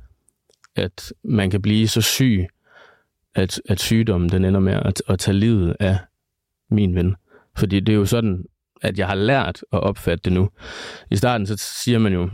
[0.76, 2.48] at man kan blive så syg,
[3.36, 5.98] at, at sygdommen den ender med at, at tage livet af
[6.70, 7.16] min ven.
[7.58, 8.46] Fordi det er jo sådan,
[8.82, 10.50] at jeg har lært at opfatte det nu.
[11.12, 12.30] I starten så siger man jo,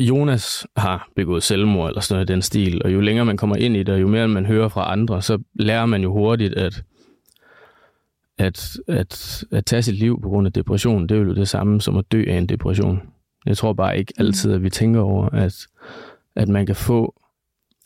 [0.00, 3.56] Jonas har begået selvmord eller sådan noget i den stil, og jo længere man kommer
[3.56, 6.54] ind i det, og jo mere man hører fra andre, så lærer man jo hurtigt,
[6.54, 6.82] at
[8.38, 11.80] at, at, at tage sit liv på grund af depression, det er jo det samme
[11.80, 13.02] som at dø af en depression.
[13.46, 15.66] Jeg tror bare ikke altid, at vi tænker over, at,
[16.36, 17.14] at man kan få,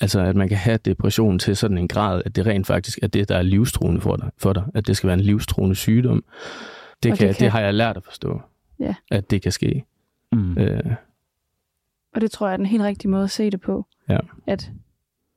[0.00, 3.06] altså at man kan have depression til sådan en grad, at det rent faktisk er
[3.06, 6.24] det, der er livstruende for dig, for dig at det skal være en livstruende sygdom.
[7.02, 7.44] Det, kan, det, kan...
[7.44, 8.40] det har jeg lært at forstå,
[8.80, 8.94] ja.
[9.10, 9.84] at det kan ske.
[10.32, 10.58] Mm.
[10.58, 10.80] Øh.
[12.14, 13.86] Og det tror jeg er den helt rigtige måde at se det på.
[14.08, 14.18] Ja.
[14.46, 14.70] At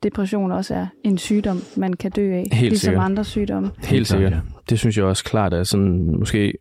[0.04, 3.06] depression også er en sygdom, man kan dø af, Helt ligesom sikkert.
[3.06, 3.72] andre sygdomme.
[3.84, 4.34] Helt sikkert.
[4.70, 6.54] Det synes jeg også klart er sådan måske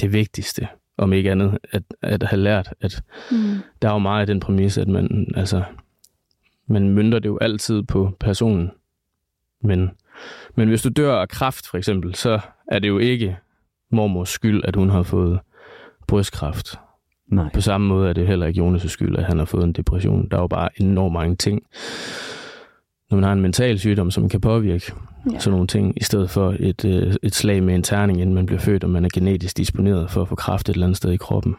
[0.00, 3.36] det vigtigste, om ikke andet, at, at have lært, at mm.
[3.82, 5.62] der er jo meget af den præmis, at man, altså,
[6.66, 8.70] man mønter det jo altid på personen.
[9.62, 9.90] Men,
[10.54, 13.36] men hvis du dør af kræft, for eksempel, så er det jo ikke
[13.90, 15.40] mormors skyld, at hun har fået
[16.06, 16.78] brystkræft.
[17.30, 17.50] Nej.
[17.54, 20.28] På samme måde er det heller ikke Jonas' skyld, at han har fået en depression.
[20.30, 21.62] Der er jo bare enormt mange ting,
[23.10, 24.92] når man har en mental sygdom, som kan påvirke
[25.32, 25.38] ja.
[25.38, 28.46] sådan nogle ting, i stedet for et, øh, et slag med en terning, inden man
[28.46, 31.12] bliver født, og man er genetisk disponeret for at få kraft et eller andet sted
[31.12, 31.56] i kroppen.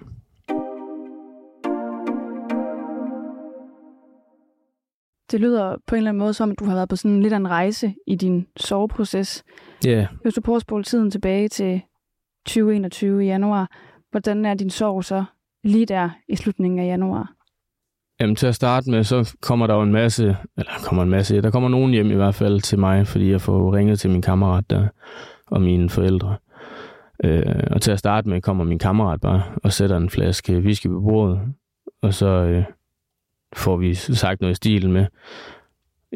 [5.31, 7.33] Det lyder på en eller anden måde som, at du har været på sådan lidt
[7.33, 9.43] af en rejse i din soveproces.
[9.85, 9.89] Ja.
[9.89, 10.07] Yeah.
[10.21, 11.81] Hvis du prøver at spole tiden tilbage til
[12.45, 13.71] 2021 i januar,
[14.11, 15.23] hvordan er din sorg så
[15.63, 17.31] lige der i slutningen af januar?
[18.19, 21.41] Jamen til at starte med, så kommer der jo en masse, eller kommer en masse,
[21.41, 24.21] der kommer nogen hjem i hvert fald til mig, fordi jeg får ringet til min
[24.21, 24.87] kammerat der,
[25.47, 26.35] og mine forældre.
[27.23, 30.87] Øh, og til at starte med kommer min kammerat bare og sætter en flaske whisky
[30.87, 31.41] på bordet,
[32.01, 32.63] og så øh,
[33.55, 35.05] får vi sagt noget i stil med,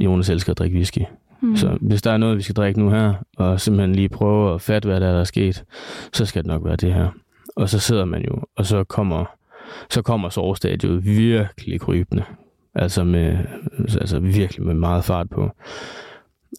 [0.02, 1.02] Jonas elsker at drikke whisky.
[1.42, 1.56] Mm.
[1.56, 4.62] Så hvis der er noget, vi skal drikke nu her, og simpelthen lige prøve at
[4.62, 5.64] fatte, hvad der er, der er sket,
[6.14, 7.10] så skal det nok være det her.
[7.56, 9.35] Og så sidder man jo, og så kommer,
[9.90, 12.24] så kommer sovestadiet virkelig krybende.
[12.76, 13.38] Altså, med,
[13.80, 15.50] altså virkelig med meget fart på.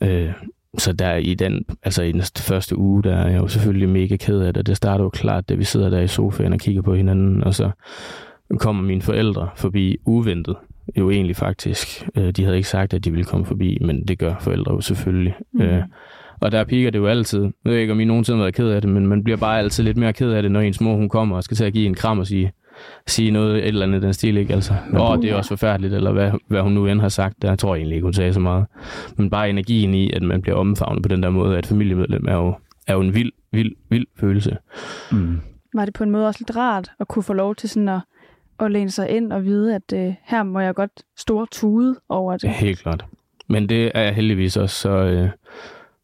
[0.02, 0.32] Øh,
[0.78, 4.16] så der i den, altså i den første uge, der er jeg jo selvfølgelig mega
[4.16, 4.66] ked af det.
[4.66, 7.54] Det starter jo klart, da vi sidder der i sofaen og kigger på hinanden, og
[7.54, 7.70] så
[8.58, 10.56] kommer mine forældre forbi uventet.
[10.98, 12.08] Jo egentlig faktisk.
[12.16, 14.80] Øh, de havde ikke sagt, at de ville komme forbi, men det gør forældre jo
[14.80, 15.34] selvfølgelig.
[15.52, 15.60] Mm.
[15.60, 15.82] Øh,
[16.40, 17.42] og der piker det jo altid.
[17.42, 19.58] Jeg ved ikke, om I nogensinde har været ked af det, men man bliver bare
[19.58, 21.72] altid lidt mere ked af det, når ens mor hun kommer og skal til at
[21.72, 22.52] give en kram og sige,
[23.06, 24.54] sige noget, et eller andet den stil, ikke?
[24.54, 27.42] Altså, åh, oh, det er også forfærdeligt, eller hvad, hvad hun nu end har sagt.
[27.42, 28.66] Der tror jeg egentlig ikke, hun sagde så meget.
[29.16, 32.34] Men bare energien i, at man bliver omfavnet på den der måde, at familiemedlem er
[32.34, 32.54] jo,
[32.86, 34.56] er jo en vild, vild, vild følelse.
[35.12, 35.40] Mm.
[35.74, 38.00] Var det på en måde også lidt rart at kunne få lov til sådan at,
[38.60, 42.36] at læne sig ind og vide, at uh, her må jeg godt store tude over
[42.36, 42.50] det?
[42.50, 43.04] Helt klart.
[43.48, 45.28] Men det er jeg heldigvis også så, øh,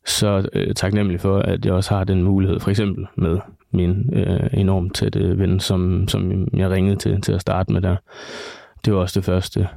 [0.07, 3.39] så øh, taknemmelig for, at jeg også har den mulighed, for eksempel med
[3.73, 7.97] min øh, enormt tætte ven, som, som jeg ringede til til at starte med der.
[8.85, 9.69] Det var også det første,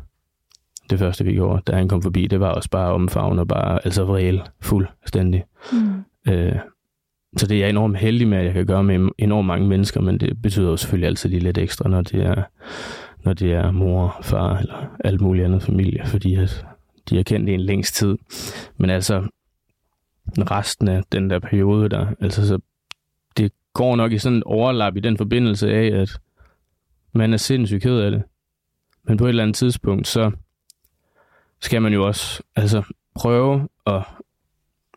[0.90, 2.28] det første vi gjorde, da han kom forbi.
[2.28, 5.44] Det var også bare omfavn og bare, altså vrel, fuldstændig.
[5.72, 6.32] Mm.
[6.34, 6.56] Øh,
[7.38, 10.02] så det er jeg enormt heldig med, at jeg kan gøre med enormt mange mennesker,
[10.02, 12.44] men det betyder jo selvfølgelig altid lige lidt ekstra, når det er,
[13.24, 16.66] når det er mor, far eller alt muligt andet familie, fordi at
[17.10, 18.18] de har kendt en længst tid.
[18.78, 19.28] Men altså,
[20.38, 22.60] resten af den der periode der, altså så
[23.76, 26.20] går nok i sådan en overlap i den forbindelse af, at
[27.14, 28.24] man er sindssygt ked af det.
[29.04, 30.32] Men på et eller andet tidspunkt, så
[31.62, 32.84] skal man jo også altså,
[33.16, 34.04] prøve at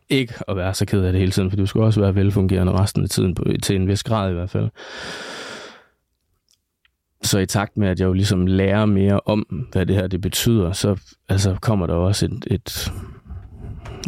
[0.09, 2.73] ikke at være så ked af det hele tiden, for du skal også være velfungerende
[2.73, 4.71] resten af tiden, på, til en vis grad i hvert fald.
[7.23, 10.21] Så i takt med, at jeg jo ligesom lærer mere om, hvad det her det
[10.21, 12.93] betyder, så altså, kommer der også et, et,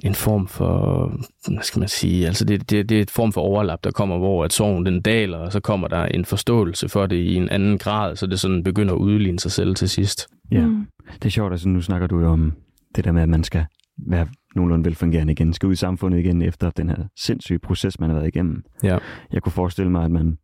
[0.04, 1.06] en form for,
[1.48, 4.18] hvad skal man sige, altså det, det, det er et form for overlap, der kommer,
[4.18, 7.48] hvor at sorgen den daler, og så kommer der en forståelse for det i en
[7.48, 10.28] anden grad, så det sådan begynder at udligne sig selv til sidst.
[10.50, 10.86] Ja, mm.
[11.14, 12.52] det er sjovt, altså nu snakker du jo om
[12.96, 13.64] det der med, at man skal
[14.08, 18.10] være nogenlunde velfungerende igen, skal ud i samfundet igen efter den her sindssyge proces, man
[18.10, 18.62] har været igennem.
[18.82, 18.98] Ja.
[19.32, 20.38] Jeg kunne forestille mig, at man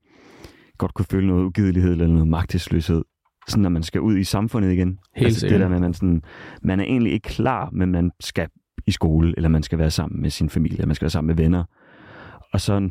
[0.79, 3.03] godt kunne føle noget ugidelighed eller noget magtesløshed,
[3.49, 4.99] sådan når man skal ud i samfundet igen.
[5.17, 6.23] Helt altså, det der med, at man, sådan,
[6.63, 8.49] man er egentlig ikke klar, men man skal
[8.87, 11.27] i skole, eller man skal være sammen med sin familie, eller man skal være sammen
[11.37, 11.65] med venner.
[12.53, 12.91] Og så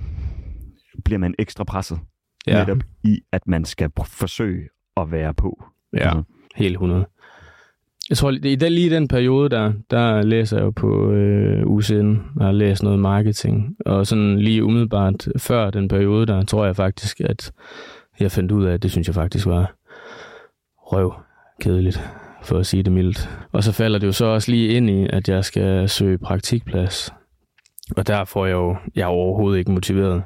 [1.05, 1.99] bliver man ekstra presset
[2.47, 2.59] ja.
[2.59, 5.63] netop i, at man skal forsøge at være på.
[5.93, 6.23] Ja, altså.
[6.55, 7.05] helt 100.
[8.09, 12.15] Jeg tror, i den, lige den periode der, der læser jeg jo på øh, UCN,
[12.35, 13.75] og har læst noget marketing.
[13.85, 17.51] Og sådan lige umiddelbart før den periode der, tror jeg faktisk, at
[18.19, 19.75] jeg fandt ud af, at det synes jeg faktisk var
[20.77, 21.13] røv
[21.61, 22.09] kedeligt
[22.45, 23.29] for at sige det mildt.
[23.51, 27.13] Og så falder det jo så også lige ind i, at jeg skal søge praktikplads.
[27.97, 30.23] Og der får jeg jo, jeg er overhovedet ikke motiveret.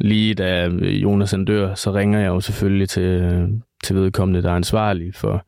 [0.00, 3.46] Lige da Jonas dør, så ringer jeg jo selvfølgelig til,
[3.84, 5.46] til vedkommende, der er ansvarlig for,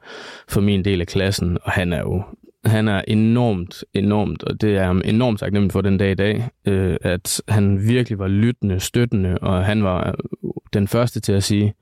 [0.48, 2.24] for min del af klassen, og han er jo
[2.64, 6.48] han er enormt, enormt, og det er ham enormt taknemmelig for den dag i dag,
[6.64, 10.14] øh, at han virkelig var lyttende, støttende, og han var
[10.72, 11.74] den første til at sige,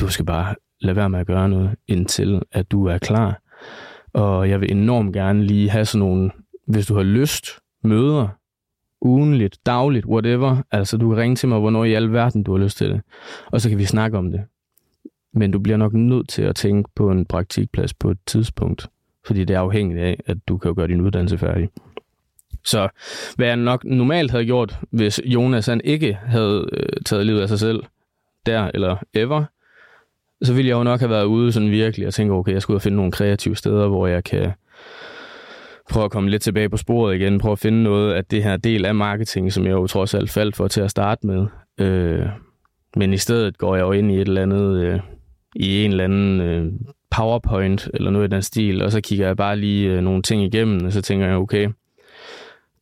[0.00, 3.40] du skal bare lad være med at gøre noget, indtil at du er klar.
[4.12, 6.30] Og jeg vil enormt gerne lige have sådan nogle,
[6.66, 7.46] hvis du har lyst,
[7.82, 8.28] møder,
[9.00, 10.62] ugenligt, dagligt, whatever.
[10.70, 13.00] Altså, du kan ringe til mig, hvornår i al verden du har lyst til det.
[13.46, 14.44] Og så kan vi snakke om det.
[15.32, 18.88] Men du bliver nok nødt til at tænke på en praktikplads på et tidspunkt.
[19.26, 21.68] Fordi det er afhængigt af, at du kan gøre din uddannelse færdig.
[22.64, 22.88] Så
[23.36, 27.48] hvad jeg nok normalt havde gjort, hvis Jonas han ikke havde øh, taget livet af
[27.48, 27.82] sig selv,
[28.46, 29.44] der eller ever,
[30.42, 32.72] så ville jeg jo nok have været ude sådan virkelig og tænke, okay, jeg skal
[32.72, 34.52] ud og finde nogle kreative steder, hvor jeg kan
[35.90, 38.56] prøve at komme lidt tilbage på sporet igen, prøve at finde noget af det her
[38.56, 41.46] del af marketing, som jeg jo trods alt faldt for til at starte med.
[41.78, 42.26] Øh,
[42.96, 45.00] men i stedet går jeg jo ind i et eller andet, øh,
[45.56, 46.72] i en eller anden øh,
[47.10, 50.42] PowerPoint eller noget i den stil, og så kigger jeg bare lige øh, nogle ting
[50.42, 51.68] igennem, og så tænker jeg, okay,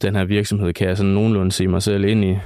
[0.03, 2.37] den her virksomhed kan jeg sådan nogenlunde se mig selv ind i.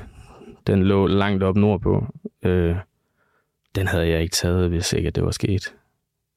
[0.66, 2.06] Den lå langt op nordpå.
[2.44, 2.76] Øh,
[3.76, 5.74] den havde jeg ikke taget, hvis ikke det var sket.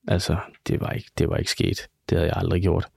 [0.07, 1.87] Altså, det var ikke, det var ikke sket.
[2.09, 2.87] Det havde jeg aldrig gjort.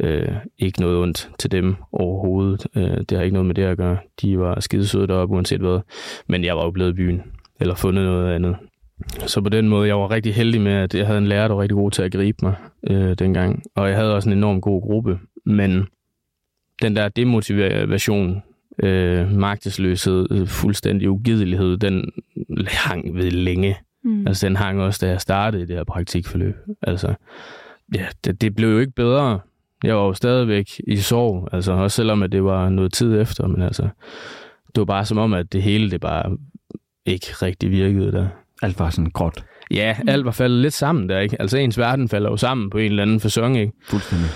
[0.00, 2.66] Øh, ikke noget ondt til dem overhovedet.
[2.76, 3.98] Øh, det har ikke noget med det at gøre.
[4.22, 5.80] De var skidesøde deroppe, uanset hvad.
[6.26, 7.22] Men jeg var jo blevet i byen,
[7.60, 8.56] eller fundet noget andet.
[9.26, 11.54] Så på den måde, jeg var rigtig heldig med, at jeg havde en lærer, der
[11.54, 12.54] var rigtig god til at gribe mig
[12.90, 13.62] øh, dengang.
[13.74, 15.18] Og jeg havde også en enorm god gruppe.
[15.46, 15.86] Men
[16.82, 18.42] den der demotivation,
[18.82, 22.10] øh, magtesløshed, fuldstændig ugidelighed, den
[22.66, 23.76] hang ved længe.
[24.04, 24.26] Mm.
[24.26, 26.56] Altså den hang også, da jeg startede i det her praktikforløb.
[26.82, 27.14] Altså,
[27.94, 29.40] ja, det, det blev jo ikke bedre.
[29.84, 33.46] Jeg var jo stadigvæk i sorg, altså også selvom at det var noget tid efter,
[33.46, 33.82] men altså,
[34.66, 36.36] det var bare som om, at det hele, det bare
[37.06, 38.28] ikke rigtig virkede der.
[38.62, 39.44] Alt var sådan gråt.
[39.70, 41.40] Ja, alt var faldet lidt sammen der, ikke?
[41.40, 43.72] Altså ens verden falder jo sammen på en eller anden fasong, ikke?
[43.84, 44.28] Fuldstændig.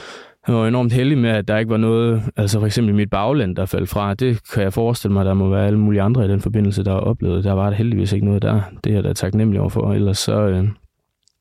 [0.46, 3.56] Jeg var enormt heldig med, at der ikke var noget, altså for eksempel mit bagland,
[3.56, 4.14] der faldt fra.
[4.14, 6.90] Det kan jeg forestille mig, der må være alle mulige andre i den forbindelse, der
[6.90, 7.44] har oplevet.
[7.44, 8.60] Der var der heldigvis ikke noget der.
[8.84, 9.92] Det er jeg da taknemmelig overfor.
[9.92, 10.68] Ellers så øh,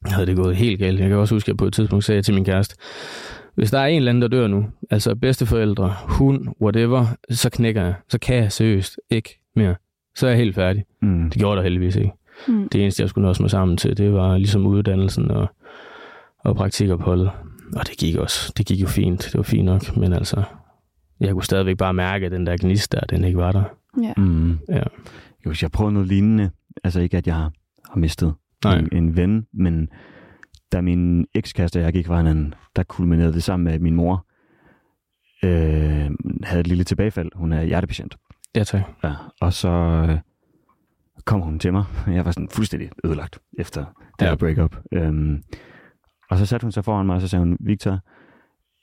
[0.05, 0.99] havde det gået helt galt.
[0.99, 2.75] Jeg kan også huske, at jeg på et tidspunkt sagde til min kæreste,
[3.55, 7.83] hvis der er en eller anden, der dør nu, altså bedsteforældre, hund, whatever, så knækker
[7.83, 7.93] jeg.
[8.09, 9.75] Så kan jeg seriøst ikke mere.
[10.15, 10.83] Så er jeg helt færdig.
[11.01, 11.29] Mm.
[11.29, 12.11] Det gjorde der heldigvis ikke.
[12.47, 12.69] Mm.
[12.69, 15.47] Det eneste, jeg skulle nå mig sammen til, det var ligesom uddannelsen og,
[16.39, 17.31] og praktikopholdet.
[17.75, 18.53] Og det gik også.
[18.57, 19.21] Det gik jo fint.
[19.23, 19.97] Det var fint nok.
[19.97, 20.43] Men altså,
[21.19, 23.63] jeg kunne stadigvæk bare mærke, at den der gnist der, den ikke var der.
[24.03, 24.13] Ja.
[24.17, 24.51] Mm.
[24.69, 24.83] Ja.
[25.45, 26.51] Jo, hvis jeg prøver noget lignende,
[26.83, 27.51] altså ikke at jeg har,
[27.89, 28.77] har mistet Nej.
[28.79, 29.89] en, en ven, men
[30.71, 33.95] da min ekskæreste og jeg gik fra hinanden, der kulminerede det sammen med, at min
[33.95, 34.25] mor
[35.43, 36.11] øh,
[36.43, 37.29] havde et lille tilbagefald.
[37.35, 38.17] Hun er hjertepatient.
[38.55, 38.81] Ja, tak.
[39.03, 39.69] Ja, og så
[40.09, 40.17] øh,
[41.25, 41.83] kom hun til mig.
[42.07, 43.85] Jeg var sådan fuldstændig ødelagt efter
[44.19, 44.29] det Ja.
[44.29, 44.75] her breakup.
[44.93, 45.43] Øhm,
[46.31, 47.99] og så satte hun sig foran mig, og så sagde hun, Victor,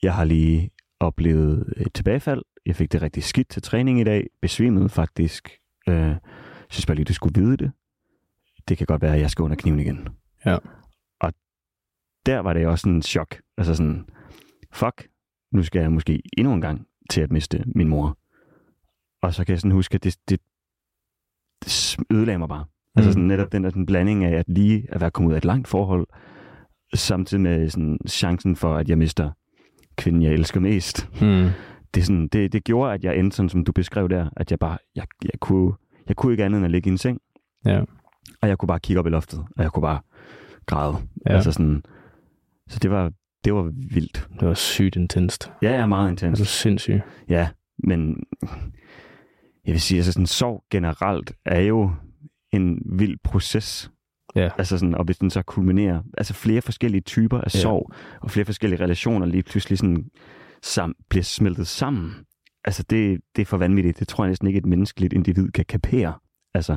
[0.03, 2.43] jeg har lige oplevet et tilbagefald.
[2.67, 4.27] Jeg fik det rigtig skidt til træning i dag.
[4.43, 5.51] Besvimede faktisk.
[5.89, 6.17] Øh,
[6.71, 7.73] synes bare lige, du skulle vide det.
[8.69, 10.09] Det kan godt være, at jeg skal under kniven igen.
[10.47, 10.59] Ja.
[11.21, 11.33] Og
[12.27, 13.37] der var det også sådan en chok.
[13.59, 14.07] Altså sådan,
[14.73, 15.09] fuck,
[15.53, 18.19] nu skal jeg måske endnu en gang til at miste min mor.
[19.23, 20.41] Og så kan jeg sådan huske, at det, det,
[21.65, 22.65] det ødelagde mig bare.
[22.65, 22.71] Mm.
[22.97, 23.13] Altså Mm.
[23.13, 25.45] sådan netop den der sådan blanding af at lige at være kommet ud af et
[25.45, 26.07] langt forhold,
[26.94, 29.31] samtidig med sådan chancen for, at jeg mister
[29.96, 31.09] kvinden, jeg elsker mest.
[31.22, 31.48] Mm.
[31.94, 34.59] Det, sådan, det, det gjorde, at jeg endte sådan, som du beskrev der, at jeg
[34.59, 35.72] bare, jeg, jeg, kunne,
[36.09, 37.20] jeg kunne ikke andet end at ligge i en seng,
[37.66, 37.81] Ja.
[38.42, 40.01] og jeg kunne bare kigge op i loftet, og jeg kunne bare
[40.66, 40.96] græde.
[41.27, 41.35] Ja.
[41.35, 41.83] Altså sådan,
[42.68, 43.12] så det var,
[43.44, 43.62] det var
[43.94, 44.29] vildt.
[44.40, 45.53] Det var sygt intenst.
[45.62, 46.38] Ja, er meget Det intens.
[46.40, 47.01] var sindssygt.
[47.29, 47.48] Ja,
[47.79, 48.22] men
[49.66, 51.90] jeg vil sige, altså sådan sorg generelt er jo
[52.53, 53.90] en vild proces.
[54.38, 54.48] Ja.
[54.59, 57.61] Altså sådan, og hvis den så kulminerer, altså flere forskellige typer af Ja.
[57.61, 60.05] sorg, og flere forskellige relationer lige pludselig sådan
[60.62, 62.14] sam, bliver smeltet sammen.
[62.64, 63.98] Altså det, det er for vanvittigt.
[63.98, 66.12] Det tror jeg næsten ikke et menneskeligt individ kan kapere.
[66.55, 66.77] Altså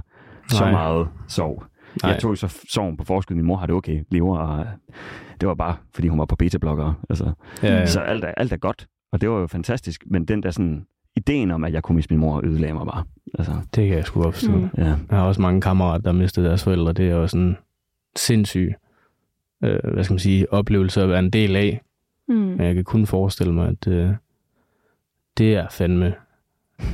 [0.50, 0.72] så Nej.
[0.72, 1.64] meget sorg.
[2.04, 2.12] Nej.
[2.12, 3.36] Jeg tog så sorgen på forskud.
[3.36, 4.66] Min mor har det okay, lever, og
[5.42, 6.94] det var bare, fordi hun var på beta-blokker.
[7.10, 7.86] Altså, Ja, ja.
[7.86, 10.04] så alt er, alt er godt, og det var jo fantastisk.
[10.08, 10.86] Men den der sådan,
[11.22, 13.04] ideen om, at jeg kunne miste min mor, ødelagde mig bare.
[13.40, 14.52] Altså, Det kan jeg sgu godt forstå.
[14.52, 14.70] Mm.
[14.78, 14.86] Ja.
[14.86, 16.94] Jeg har også mange kammerater, der mistede deres forældre.
[16.94, 17.58] Det er jo sådan
[18.16, 18.74] sindssyg,
[19.64, 21.82] øh, hvad skal man sige, oplevelse at være en del af.
[22.28, 22.36] Mm.
[22.36, 24.10] Men jeg kan kun forestille mig, at øh,
[25.38, 26.14] det er fandme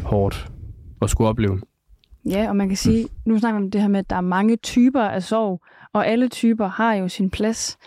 [0.03, 0.51] hårdt
[1.01, 1.61] at skulle opleve.
[2.25, 4.21] Ja, og man kan sige, nu snakker vi om det her med, at der er
[4.21, 5.61] mange typer af sorg,
[5.93, 7.77] og alle typer har jo sin plads.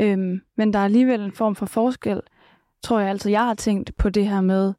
[0.00, 2.20] Øhm, men der er alligevel en form for forskel,
[2.82, 4.72] tror jeg altid, jeg har tænkt på det her med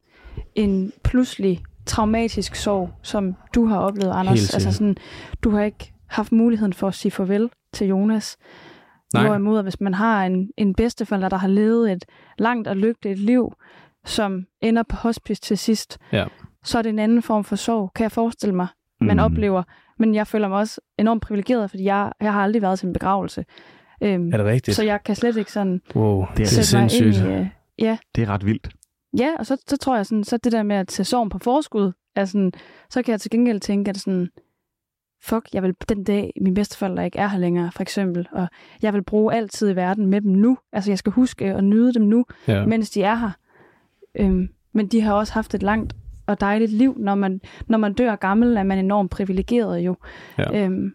[0.58, 4.40] en pludselig traumatisk sorg, som du har oplevet, Anders.
[4.40, 4.98] Helt Altså sådan,
[5.44, 8.38] du har ikke haft muligheden for at sige farvel til Jonas.
[9.14, 9.26] Nej.
[9.26, 12.06] Hvorimod, hvis man har en, en bedsteforælder, der har levet et
[12.38, 13.54] langt og lykkeligt liv,
[14.06, 16.26] som ender på hospice til sidst, Ja.
[16.64, 18.68] så er det en anden form for sorg, kan jeg forestille mig
[19.02, 19.24] man Mm.
[19.24, 19.64] oplever.
[20.00, 22.94] Men jeg føler mig også enormt privilegeret, fordi jeg, jeg har aldrig været til en
[22.94, 23.46] begravelse.
[24.04, 24.76] Øhm, Er det rigtigt?
[24.78, 27.26] så jeg kan slet ikke sådan Wow, det er, Det er sætte mig sindssygt.
[27.26, 27.40] ind i...
[27.40, 27.48] Øh,
[27.80, 28.70] ja, Det er ret vildt.
[29.18, 31.38] Ja, og så, så tror jeg sådan, så det der med at tage sorgen på
[31.38, 32.52] forskud, er sådan,
[32.90, 34.30] så kan jeg til gengæld tænke, at sådan,
[35.24, 38.48] fuck, jeg vil den dag, min bedsteforældre ikke er her længere, for eksempel, og
[38.82, 40.58] jeg vil bruge altid i verden med dem nu.
[40.74, 42.66] Altså, jeg skal huske at nyde dem nu, Ja.
[42.66, 43.32] mens de er her.
[44.20, 45.94] Øhm, men de har også haft et langt
[46.28, 46.96] og dejligt liv.
[47.00, 49.96] Når man, når man dør gammel, er man enormt privilegeret jo.
[50.38, 50.64] Ja.
[50.64, 50.94] Øhm,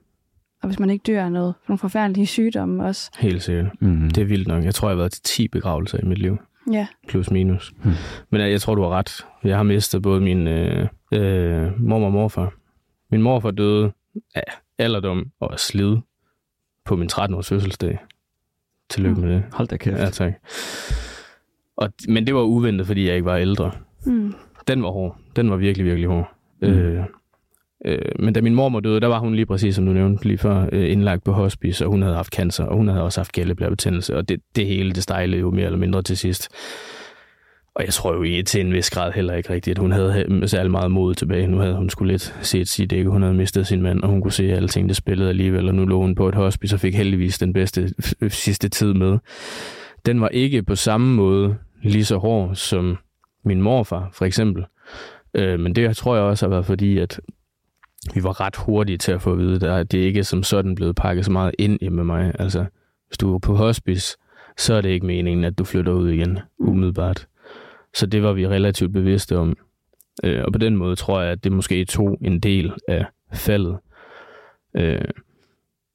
[0.62, 3.11] og hvis man ikke dør af noget, nogle forfærdelige sygdomme også.
[3.18, 3.66] Helt sikkert.
[3.81, 4.11] Mm.
[4.11, 4.64] Det er vildt nok.
[4.64, 6.38] Jeg tror, jeg har været til 10 begravelser i mit liv.
[6.72, 6.87] Ja.
[7.09, 7.72] Plus minus.
[7.83, 7.92] Hmm.
[8.31, 9.27] Men øh, jeg tror, du har ret.
[9.44, 12.53] Jeg har mistet både min øh, øh, mormor og morfar.
[13.11, 13.92] Min morfar døde
[14.35, 14.42] af
[14.79, 15.96] alderdom og af slid
[16.85, 17.98] på min 13-års fødselsdag.
[18.90, 19.27] Tillykke Mm.
[19.27, 19.44] med det.
[19.53, 19.98] Hold da kæft.
[19.98, 20.33] Ja, tak.
[21.77, 23.72] Og, men det var uventet, fordi jeg ikke var ældre.
[24.07, 24.35] Mm.
[24.68, 25.18] Den var hård.
[25.37, 26.33] Den var virkelig, virkelig hård.
[26.62, 26.68] Mm.
[26.68, 26.75] Mm.
[26.75, 27.05] Øh,
[27.85, 30.38] øh, men da min mormor døde, der var hun lige præcis, som du nævnte lige
[30.38, 33.33] før, øh, indlagt på hospice, og hun havde haft cancer, og hun havde også haft
[33.33, 36.49] gældeblærebetændelse, og det, det hele, det stejlede jo mere eller mindre til sidst.
[37.75, 40.25] Og jeg tror jo ikke til en vis grad heller ikke rigtigt, at hun havde
[40.29, 41.46] øh, særlig meget mod tilbage.
[41.46, 43.11] Nu havde hun skulle lidt set sit ikke.
[43.11, 45.75] Hun havde mistet sin mand, og hun kunne se at alting, det spillede alligevel, og
[45.75, 47.94] nu lå hun på et hospice og fik heldigvis den bedste
[48.29, 49.19] sidste tid med.
[50.07, 52.98] Den var ikke på samme måde lige så hård som
[53.44, 54.65] min morfar, for eksempel.
[55.35, 57.21] Øh, men det tror jeg også har været fordi, at
[58.15, 60.96] vi var ret hurtige til at få at vide, at det ikke som sådan blevet
[60.96, 62.33] pakket så meget ind i med mig.
[62.38, 62.65] Altså,
[63.07, 64.17] hvis du er på hospice,
[64.57, 67.27] så er det ikke meningen, at du flytter ud igen umiddelbart.
[67.94, 69.57] Så det var vi relativt bevidste om.
[70.25, 73.79] Øh, og på den måde tror jeg, at det måske tog en del af faldet.
[74.77, 75.05] Øh,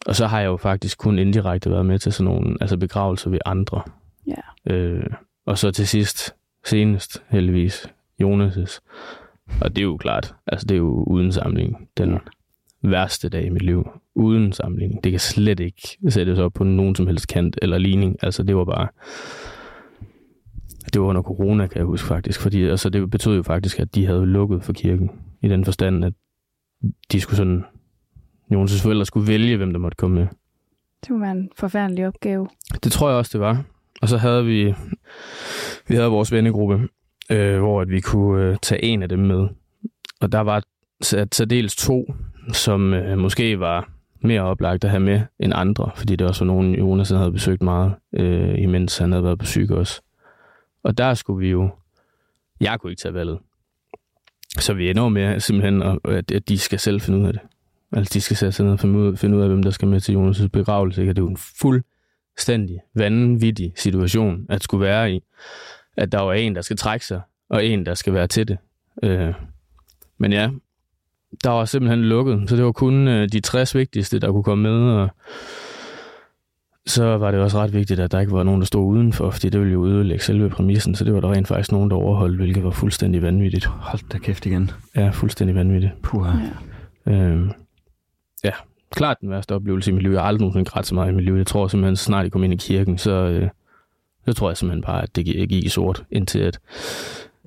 [0.05, 3.29] Og så har jeg jo faktisk kun indirekte været med til sådan nogle altså begravelser
[3.29, 3.81] ved andre.
[4.27, 4.73] Ja.
[4.73, 5.05] Øh,
[5.45, 6.35] og så til sidst,
[6.65, 7.87] senest heldigvis,
[8.23, 8.79] Jonas'
[9.61, 11.89] Og det er jo klart, altså det er jo uden sammenligning.
[11.97, 12.19] Den
[12.81, 13.89] værste dag i mit liv.
[14.15, 15.03] Uden sammenligning.
[15.03, 18.15] Det kan slet ikke sættes op på nogen som helst kant eller ligning.
[18.21, 18.87] Altså det var bare...
[20.93, 22.41] Det var under corona, kan jeg huske faktisk.
[22.41, 25.11] Fordi altså, det betød jo faktisk, at de havde lukket for kirken.
[25.41, 26.13] I den forstand, at
[27.11, 27.63] de skulle sådan...
[28.53, 30.27] Jonas' forældre skulle vælge, hvem der måtte komme med.
[31.07, 32.47] Det være en forfærdelig opgave.
[32.83, 33.63] Det tror jeg også, det var.
[34.01, 34.73] Og så havde vi,
[35.87, 36.87] vi havde vores vennegruppe,
[37.31, 39.47] øh, hvor at vi kunne øh, tage en af dem med.
[40.21, 40.63] Og der var
[41.01, 42.13] til særdeles to,
[42.53, 43.89] som øh, måske var
[44.21, 47.61] mere oplagt at have med end andre, fordi det også var nogen, Jonas havde besøgt
[47.61, 50.01] meget, øh, imens han havde været på syg også.
[50.83, 51.69] Og der skulle vi jo...
[52.61, 53.39] Jeg kunne ikke tage valget.
[54.59, 57.41] Så vi ender med simpelthen, at, at de skal selv finde ud af det.
[57.91, 59.87] Altså, de skal sætte sig ned og finde ud, finde ud af, hvem der skal
[59.87, 61.01] med til Jonas' begravelse.
[61.01, 61.13] Ikke?
[61.13, 65.23] Det er jo en fuldstændig vanvittig situation at skulle være i.
[65.97, 68.57] At der var en, der skal trække sig, og en, der skal være til det.
[69.03, 69.33] Øh,
[70.17, 70.49] men ja,
[71.43, 74.63] der var simpelthen lukket, så det var kun øh, de 60 vigtigste, der kunne komme
[74.63, 75.09] med, og
[76.85, 79.49] så var det også ret vigtigt, at der ikke var nogen, der stod udenfor, fordi
[79.49, 82.37] det ville jo ødelægge selve præmissen, så det var der rent faktisk nogen, der overholdt,
[82.37, 83.65] hvilket var fuldstændig vanvittigt.
[83.65, 84.71] Hold da kæft igen.
[84.95, 85.93] Ja, fuldstændig vanvittigt.
[86.03, 86.31] Puha.
[87.05, 87.11] Ja.
[87.11, 87.49] Øh,
[88.43, 88.51] ja,
[88.91, 90.11] klart den værste oplevelse i mit liv.
[90.11, 91.35] Jeg har aldrig nogensinde grædt så meget i mit liv.
[91.35, 93.49] Jeg tror simpelthen, snart jeg kom ind i kirken, så, øh,
[94.27, 96.59] så tror jeg simpelthen bare, at det gik, gik i sort, indtil at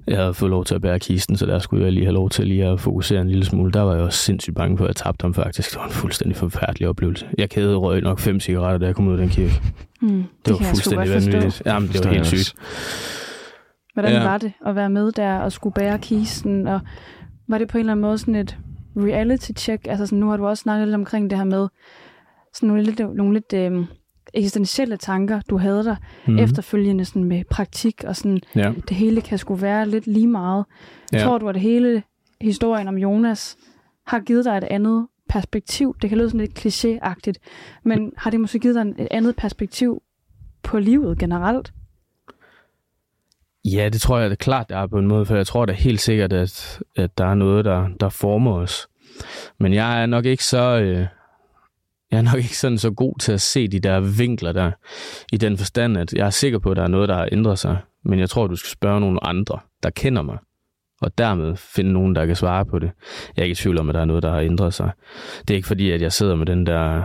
[0.06, 2.30] jeg havde fået lov til at bære kisten, så der skulle jeg lige have lov
[2.30, 3.72] til lige at fokusere en lille smule.
[3.72, 5.70] Der var jeg også sindssygt bange for, at jeg tabte ham faktisk.
[5.70, 7.26] Det var en fuldstændig forfærdelig oplevelse.
[7.38, 9.52] Jeg kædede røg nok fem cigaretter, da jeg kom ud af den kirke.
[10.02, 11.62] Mm, Det, det var fuldstændig vanvittigt.
[11.66, 12.54] Jamen, det var helt sygt.
[13.94, 14.22] Hvordan Ja.
[14.22, 16.66] var det at være med der og skulle bære kisten?
[16.66, 16.80] Og
[17.48, 18.56] var det på en eller anden måde sådan et
[18.96, 19.86] reality check?
[19.88, 21.68] Altså sådan, nu har du også snakket lidt omkring det her med
[22.54, 23.86] sådan nogle lidt, nogle lidt øhm,
[24.34, 26.38] eksistentielle tanker, du havde der mm.
[26.38, 28.72] efterfølgende sådan med praktik og sådan, Ja.
[28.88, 30.64] det hele kan sgu være lidt lige meget.
[31.12, 31.18] Ja.
[31.18, 31.24] Ja.
[31.24, 32.02] Tror du, at det hele
[32.40, 33.56] historien om Jonas
[34.06, 35.96] har givet dig et andet perspektiv?
[36.02, 37.32] Det kan lyde sådan lidt klichéagtigt,
[37.84, 40.02] men har det måske givet dig et andet perspektiv
[40.62, 41.72] på livet generelt?
[43.64, 45.66] Ja, det tror jeg det er klart, det er på en måde, for jeg tror
[45.66, 48.88] da helt sikkert, at, at der er noget, der, der former os.
[49.58, 50.80] Men jeg er nok ikke så...
[50.80, 51.06] Øh,
[52.10, 54.70] jeg er nok ikke sådan så god til at se de der vinkler der,
[55.32, 57.58] i den forstand, at jeg er sikker på, at der er noget, der har ændret
[57.58, 57.78] sig.
[58.04, 60.38] Men jeg tror, du skal spørge nogle andre, der kender mig,
[61.00, 62.90] og dermed finde nogen, der kan svare på det.
[63.36, 64.90] Jeg er ikke i tvivl om, at der er noget, der har ændret sig.
[65.40, 67.02] Det er ikke fordi, at jeg sidder med den der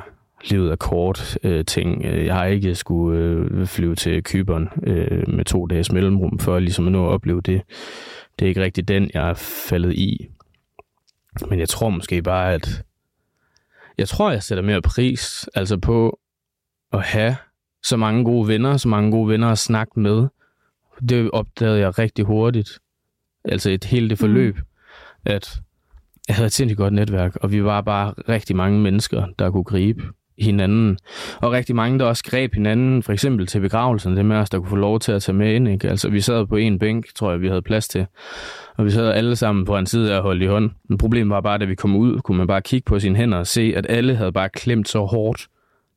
[0.50, 2.04] livet er kort øh, ting.
[2.04, 6.86] Jeg har ikke skulle øh, flyve til Kyberen øh, med to dages mellemrum, for ligesom
[6.86, 7.62] at nå at opleve det.
[8.40, 9.34] Det er ikke rigtig den, jeg er
[9.70, 10.28] faldet i.
[11.50, 12.84] Men jeg tror måske bare, at
[13.98, 16.20] jeg tror, jeg sætter mere pris altså på
[16.94, 17.36] at have
[17.84, 20.28] så mange gode venner, så mange gode venner at snakke med.
[21.10, 22.80] Det opdagede jeg rigtig hurtigt.
[23.46, 24.64] Altså et hele det forløb, mm.
[25.26, 25.60] at
[26.28, 29.64] jeg havde et sindssygt godt netværk, og vi var bare rigtig mange mennesker, der kunne
[29.64, 30.04] gribe
[30.40, 30.98] hinanden.
[31.42, 34.58] Og rigtig mange, der også greb hinanden, for eksempel til begravelsen, det med os, der
[34.58, 35.68] kunne få lov til at tage med ind.
[35.68, 35.90] Ikke?
[35.90, 38.06] Altså, vi sad på en bænk, tror jeg, vi havde plads til.
[38.78, 40.72] Og vi sad alle sammen på en side og holdt i hånd.
[40.90, 43.16] Men problemet var bare, at da vi kom ud, kunne man bare kigge på sine
[43.16, 45.48] hænder og se, at alle havde bare klemt så hårdt,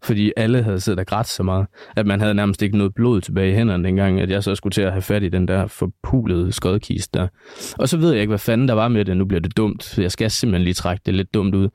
[0.03, 1.67] fordi alle havde siddet og grædt så meget,
[1.97, 4.73] at man havde nærmest ikke noget blod tilbage i hænderne dengang, at jeg så skulle
[4.73, 7.29] til at have fat i den der forpulede skodkist der.
[7.79, 9.17] Og så ved jeg ikke, hvad fanden der var med det.
[9.17, 11.69] Nu bliver det dumt, jeg skal simpelthen lige trække det lidt dumt ud.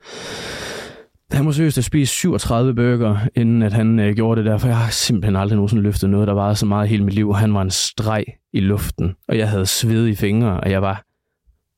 [1.32, 4.68] Han må seriøst have spist 37 burger, inden at han øh, gjorde det der, for
[4.68, 7.34] jeg har simpelthen aldrig nogensinde løftet noget, der varede så meget hele mit liv.
[7.34, 11.04] Han var en streg i luften, og jeg havde sved i fingre, og jeg var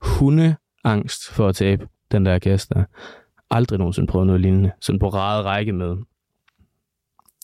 [0.01, 2.85] hundeangst for at tabe den der gæst der.
[3.51, 4.71] Aldrig nogensinde prøvet noget lignende.
[4.81, 5.97] Sådan på rade række med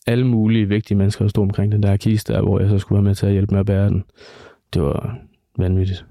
[0.06, 2.96] alle mulige vigtige mennesker, der stod omkring den der kiste der, hvor jeg så skulle
[2.96, 4.04] være med til at hjælpe med at bære den.
[4.74, 5.18] Det var
[5.58, 6.06] vanvittigt.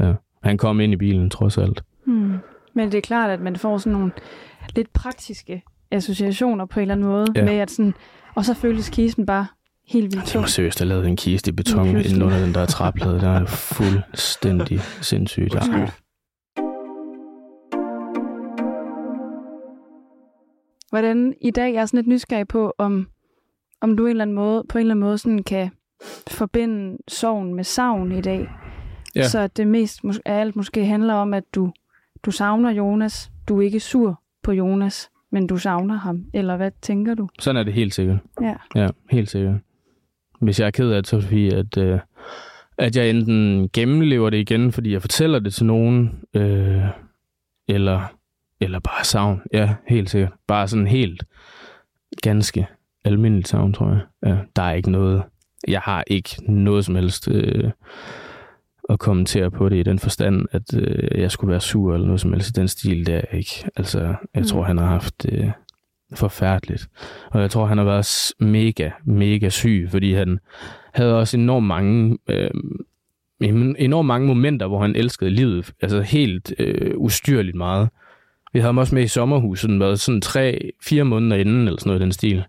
[0.00, 0.14] Ja.
[0.42, 1.84] Han kom ind i bilen, trods alt.
[2.04, 2.34] Hmm.
[2.78, 4.12] Men det er klart, at man får sådan nogle
[4.76, 7.44] lidt praktiske associationer på en eller anden måde, Ja.
[7.44, 7.94] med at sådan,
[8.34, 9.46] og så føles kisten bare
[9.88, 10.48] helt vildt tung.
[10.48, 13.20] seriøst have lavet en kiste i beton inden under den der træplade.
[13.20, 15.54] Der er fuldstændig sindssygt.
[15.54, 15.88] Ja.
[20.90, 23.08] Hvordan i dag jeg er sådan lidt nysgerrig på, om,
[23.80, 25.70] om du en eller anden måde, på en eller anden måde sådan kan
[26.28, 28.48] forbinde sorgen med savn i dag.
[29.16, 29.28] Ja.
[29.28, 31.72] Så det mest af alt måske handler om, at du,
[32.22, 33.30] du savner Jonas.
[33.48, 36.24] Du er ikke sur på Jonas, men du savner ham.
[36.34, 37.28] Eller hvad tænker du?
[37.38, 38.18] Sådan er det helt sikkert.
[38.42, 38.54] Ja.
[38.74, 39.54] Ja, helt sikkert.
[40.40, 41.98] Hvis jeg er ked af det, så er det fordi, at, øh,
[42.78, 46.84] at jeg enten gennemlever det igen, fordi jeg fortæller det til nogen, øh,
[47.68, 48.14] eller,
[48.60, 49.42] eller bare savn.
[49.52, 50.32] Ja, helt sikkert.
[50.46, 51.24] Bare sådan helt
[52.22, 52.66] ganske
[53.04, 54.00] almindeligt savn, tror jeg.
[54.26, 55.22] Ja, der er ikke noget,
[55.68, 57.70] jeg har ikke noget som helst øh,
[58.88, 62.20] at kommentere på det i den forstand, at øh, jeg skulle være sur eller noget
[62.20, 63.64] som helst i den stil, er jeg ikke.
[63.76, 64.00] Altså,
[64.34, 64.44] jeg mm.
[64.44, 65.50] tror, han har haft det øh,
[66.14, 66.88] forfærdeligt.
[67.30, 70.38] Og jeg tror, han har været mega, mega syg, fordi han
[70.94, 72.18] havde også enormt mange...
[72.28, 72.50] Øh,
[73.40, 77.88] enormt mange momenter, hvor han elskede livet, altså helt øh, ustyrligt meget.
[78.52, 81.88] Vi havde ham også med i sommerhuset, været sådan tre, fire måneder inden, eller sådan
[81.88, 82.44] noget i den stil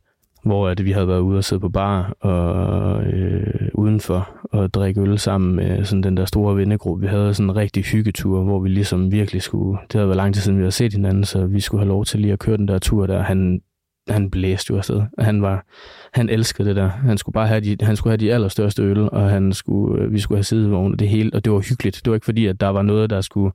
[0.45, 5.01] hvor at vi havde været ude og sidde på bar og øh, udenfor og drikke
[5.01, 7.01] øl sammen med sådan den der store vennegruppe.
[7.01, 9.79] Vi havde sådan en rigtig hyggetur, hvor vi ligesom virkelig skulle...
[9.81, 12.05] Det havde været lang tid siden, vi havde set hinanden, så vi skulle have lov
[12.05, 13.21] til lige at køre den der tur der.
[13.21, 13.61] Han,
[14.07, 15.01] han blæste jo afsted.
[15.19, 15.65] Han, var,
[16.13, 16.87] han elskede det der.
[16.87, 20.13] Han skulle bare have de, han skulle have de allerstørste øl, og han skulle, øh,
[20.13, 21.95] vi skulle have sidevogn og det hele, og det var hyggeligt.
[21.95, 23.51] Det var ikke fordi, at der var noget, der skulle...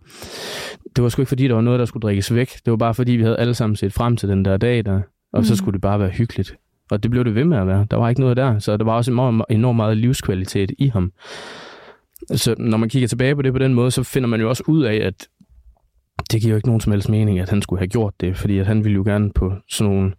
[0.97, 2.51] Det var sgu ikke fordi, der var noget, der skulle drikkes væk.
[2.65, 5.01] Det var bare fordi, vi havde alle sammen set frem til den der dag der,
[5.33, 5.45] og mm.
[5.45, 6.57] så skulle det bare være hyggeligt.
[6.91, 7.87] Og det blev det ved med at være.
[7.91, 9.11] Der var ikke noget der, så der var også
[9.51, 11.13] enormt meget livskvalitet i ham.
[12.35, 14.65] Så når man kigger tilbage på det på den måde, så finder man jo også
[14.67, 15.29] ud af, at
[16.33, 18.59] det giver jo ikke nogen som helst mening, at han skulle have gjort det, fordi
[18.59, 20.13] at han ville jo gerne på sådan nogle,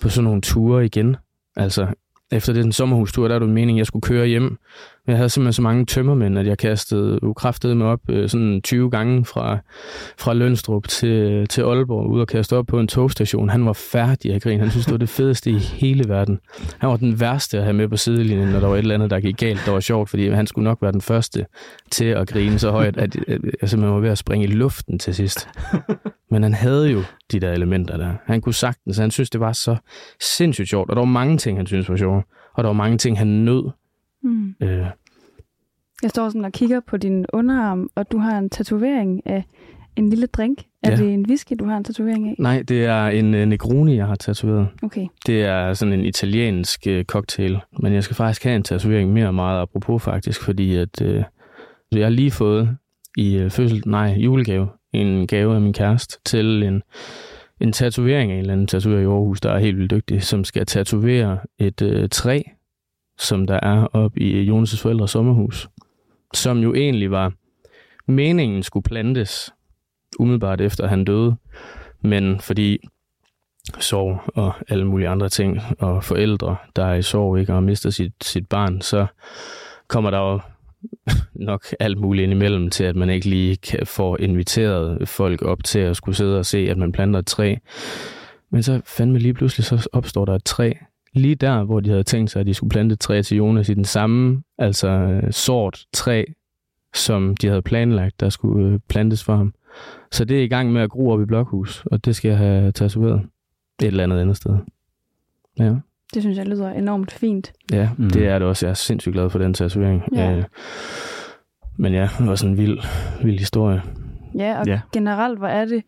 [0.00, 1.16] på sådan nogle ture igen.
[1.56, 1.86] Altså,
[2.32, 4.58] efter den sommerhustur, der er det meningen, at jeg skulle køre hjem
[5.06, 8.90] jeg havde simpelthen så mange tømmermænd, at jeg kastede ukræftet mig op øh, sådan 20
[8.90, 9.58] gange fra,
[10.18, 13.48] fra Lønstrup til, til Aalborg, ud og kaste op på en togstation.
[13.48, 14.60] Han var færdig at grine.
[14.60, 16.38] Han synes, det var det fedeste i hele verden.
[16.78, 19.10] Han var den værste at have med på sidelinjen, når der var et eller andet,
[19.10, 21.46] der gik galt, der var sjovt, fordi han skulle nok være den første
[21.90, 23.16] til at grine så højt, at
[23.60, 25.48] jeg simpelthen var ved at springe i luften til sidst.
[26.30, 28.12] Men han havde jo de der elementer der.
[28.26, 29.76] Han kunne sagtens, han synes, det var så
[30.20, 32.24] sindssygt sjovt, og der var mange ting, han synes var sjovt,
[32.54, 33.70] og der var mange ting, han nød.
[34.22, 34.54] Mm.
[34.60, 34.86] Øh,
[36.02, 39.44] jeg står sådan og kigger på din underarm, og du har en tatovering af
[39.96, 40.58] en lille drink.
[40.82, 40.96] Er ja.
[40.96, 42.34] det en whisky, du har en tatovering af?
[42.38, 44.68] Nej, det er en uh, Negroni, jeg har tatoveret.
[44.82, 45.06] Okay.
[45.26, 49.32] Det er sådan en italiensk uh, cocktail, men jeg skal faktisk have en tatovering mere
[49.32, 51.22] meget apropos faktisk, fordi at uh,
[51.92, 52.76] jeg har lige fået
[53.16, 56.82] i uh, fødsel, nej, julegave, en gave af min kæreste til en,
[57.60, 60.44] en tatovering af en eller anden tatoverer i Aarhus, der er helt vildt dygtig, som
[60.44, 62.42] skal tatovere et uh, træ,
[63.20, 65.68] som der er op i øh, Jonas' forældres sommerhus
[66.34, 67.32] som jo egentlig var
[68.06, 69.52] meningen skulle plantes
[70.18, 71.36] umiddelbart efter han døde,
[72.00, 72.78] men fordi
[73.78, 77.90] sorg og alle mulige andre ting, og forældre, der er i sorg ikke, og mister
[77.90, 79.06] sit, sit barn, så
[79.88, 80.40] kommer der jo
[81.50, 85.64] nok alt muligt ind imellem til, at man ikke lige kan få inviteret folk op
[85.64, 87.54] til at skulle sidde og se, at man planter et træ.
[88.50, 90.72] Men så fandme lige pludselig, så opstår der et træ,
[91.12, 93.68] lige der, hvor de havde tænkt sig, at de skulle plante et træ til Jonas
[93.68, 96.24] i den samme, altså øh, sort træ,
[96.94, 99.54] som de havde planlagt, der skulle øh, plantes for ham.
[100.12, 102.38] Så det er i gang med at gro op i blokhus, og det skal jeg
[102.38, 103.22] have tatoveret
[103.80, 104.56] et eller andet andet sted.
[105.58, 105.74] Ja.
[106.14, 107.52] Det synes jeg lyder enormt fint.
[107.72, 108.10] Ja, mm.
[108.10, 108.66] det er det også.
[108.66, 110.02] Jeg er sindssygt glad for den tatovering.
[110.14, 110.36] Ja.
[110.36, 110.44] Øh,
[111.76, 112.78] men ja, det var sådan en vild,
[113.22, 113.82] vild historie.
[114.38, 114.80] Ja, og ja.
[114.92, 115.82] generelt, hvor er det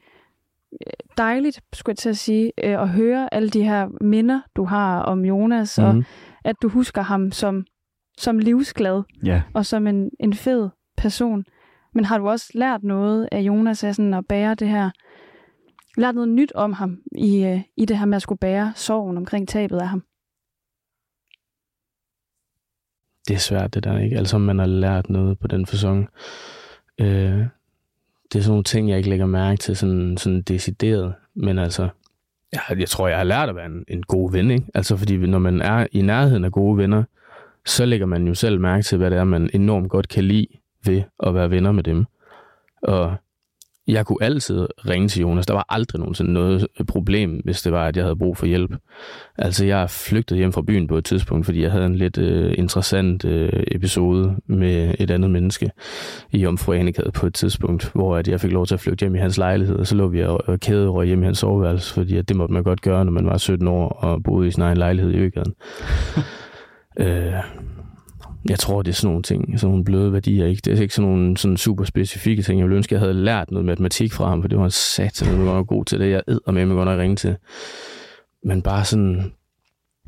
[1.16, 5.00] dejligt, skulle jeg til at sige, øh, at høre alle de her minder, du har
[5.02, 5.84] om Jonas, mm.
[5.84, 6.04] og mhm.
[6.44, 7.66] at du husker ham som,
[8.18, 9.42] som livsglad, ja.
[9.54, 11.44] og som en, en fed person.
[11.94, 14.90] Men har du også lært noget af Jonas af sådan at bære det her,
[15.96, 19.16] lært noget nyt om ham i, øh, i det her med at skulle bære sorgen
[19.16, 20.04] omkring tabet af ham?
[23.28, 24.16] Det er svært det der, ikke?
[24.16, 26.08] Altså man har lært noget på den fasong.
[27.00, 27.46] Øh,
[28.32, 31.14] det er sådan nogle ting, jeg ikke lægger mærke til sådan, sådan decideret.
[31.34, 31.88] Men altså,
[32.52, 34.66] jeg, jeg tror, jeg har lært at være en, en god ven, ikke?
[34.74, 37.02] Altså, fordi når man er i nærheden af gode venner,
[37.66, 40.46] så lægger man jo selv mærke til, hvad det er, man enormt godt kan lide
[40.86, 42.04] ved at være venner med dem.
[42.82, 43.16] Og
[43.88, 45.46] jeg kunne altid ringe til Jonas.
[45.46, 48.70] Der var aldrig nogensinde noget problem, hvis det var, at jeg havde brug for hjælp.
[49.38, 52.52] Altså, jeg flygtede hjem fra byen på et tidspunkt, fordi jeg havde en lidt uh,
[52.58, 55.70] interessant uh, episode med et andet menneske
[56.30, 56.72] i Omfru
[57.14, 59.76] på et tidspunkt, hvor at jeg fik lov til at flygte hjem i hans lejlighed,
[59.76, 62.62] og så lå vi og kæde hjem i hans soveværelse, fordi at det måtte man
[62.62, 65.54] godt gøre, når man var 17 år og boede i sin egen lejlighed i Øgaden.
[67.00, 67.62] uh,
[68.48, 70.46] jeg tror, det er sådan nogle ting, sådan nogle bløde værdier.
[70.46, 70.62] Ikke?
[70.64, 72.58] Det er ikke sådan nogle sådan super specifikke ting.
[72.58, 75.28] Jeg ville ønske, jeg havde lært noget matematik fra ham, for det var sat, at
[75.28, 76.10] jeg var god til det.
[76.10, 77.36] Jeg æder med, mig godt at ringe til.
[78.44, 79.32] Men bare sådan,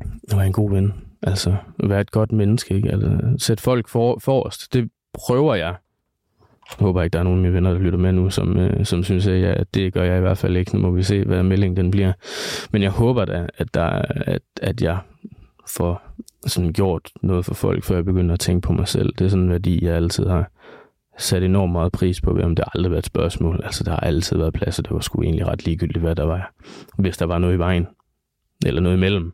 [0.01, 0.93] at være en god ven.
[1.21, 2.75] Altså, at være et godt menneske.
[2.75, 2.91] Ikke?
[2.91, 4.73] Altså, sætte folk for, forrest.
[4.73, 5.75] Det prøver jeg.
[6.69, 8.85] Jeg håber ikke, der er nogen af mine venner, der lytter med nu, som, øh,
[8.85, 10.75] som synes, at jeg, det gør jeg i hvert fald ikke.
[10.75, 12.13] Nu må vi se, hvad meldingen den bliver.
[12.71, 14.97] Men jeg håber da, at, der, at, at jeg
[15.77, 16.01] får
[16.45, 19.13] sådan gjort noget for folk, før jeg begynder at tænke på mig selv.
[19.19, 20.51] Det er sådan en værdi, jeg altid har
[21.17, 23.61] sat enormt meget pris på, om det aldrig været et spørgsmål.
[23.63, 26.23] Altså, der har altid været plads, og det var sgu egentlig ret ligegyldigt, hvad der
[26.25, 26.53] var,
[26.97, 27.87] hvis der var noget i vejen.
[28.65, 29.33] eller noget imellem,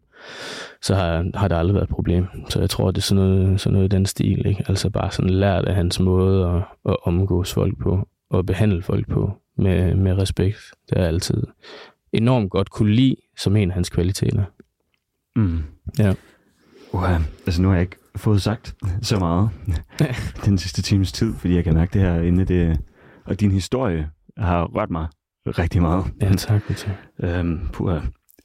[0.82, 2.26] så har, har det aldrig været et problem.
[2.50, 4.46] Så jeg tror, det er sådan noget, sådan noget i den stil.
[4.48, 4.66] Ikke?
[4.68, 9.10] Altså bare sådan lært af hans måde at, at omgås folk på, og behandle folk
[9.10, 10.58] på med, med respekt.
[10.90, 11.44] Det er altid
[12.14, 14.44] enormt godt kunne lide som en af hans kvaliteter.
[15.36, 15.60] Mm.
[16.00, 16.14] Ja.
[16.94, 17.12] Uh,
[17.46, 19.50] altså nu har jeg ikke fået sagt så meget
[20.46, 22.80] den sidste times tid, fordi jeg kan mærke det her inde det,
[23.26, 25.08] og din historie har rørt mig
[25.48, 26.06] rigtig meget.
[26.22, 26.62] Ja, tak.
[26.76, 26.96] tak.
[27.20, 28.00] Øhm, puha.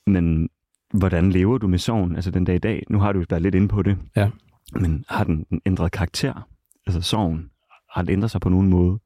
[0.06, 0.48] Men
[0.94, 2.82] hvordan lever du med sorgen, altså den dag i dag?
[2.90, 3.98] Nu har du været lidt inde på det.
[4.16, 4.30] Ja.
[4.72, 6.48] Men har den ændret karakter?
[6.86, 7.50] Altså sorgen,
[7.94, 8.98] har det ændret sig på nogen måde?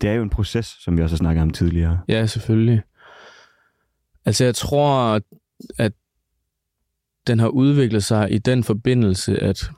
[0.00, 2.00] Det er jo en proces, som vi også har snakket om tidligere.
[2.08, 2.82] Ja, selvfølgelig.
[4.24, 5.20] Altså jeg tror,
[5.78, 5.92] at
[7.26, 9.70] den har udviklet sig i den forbindelse, at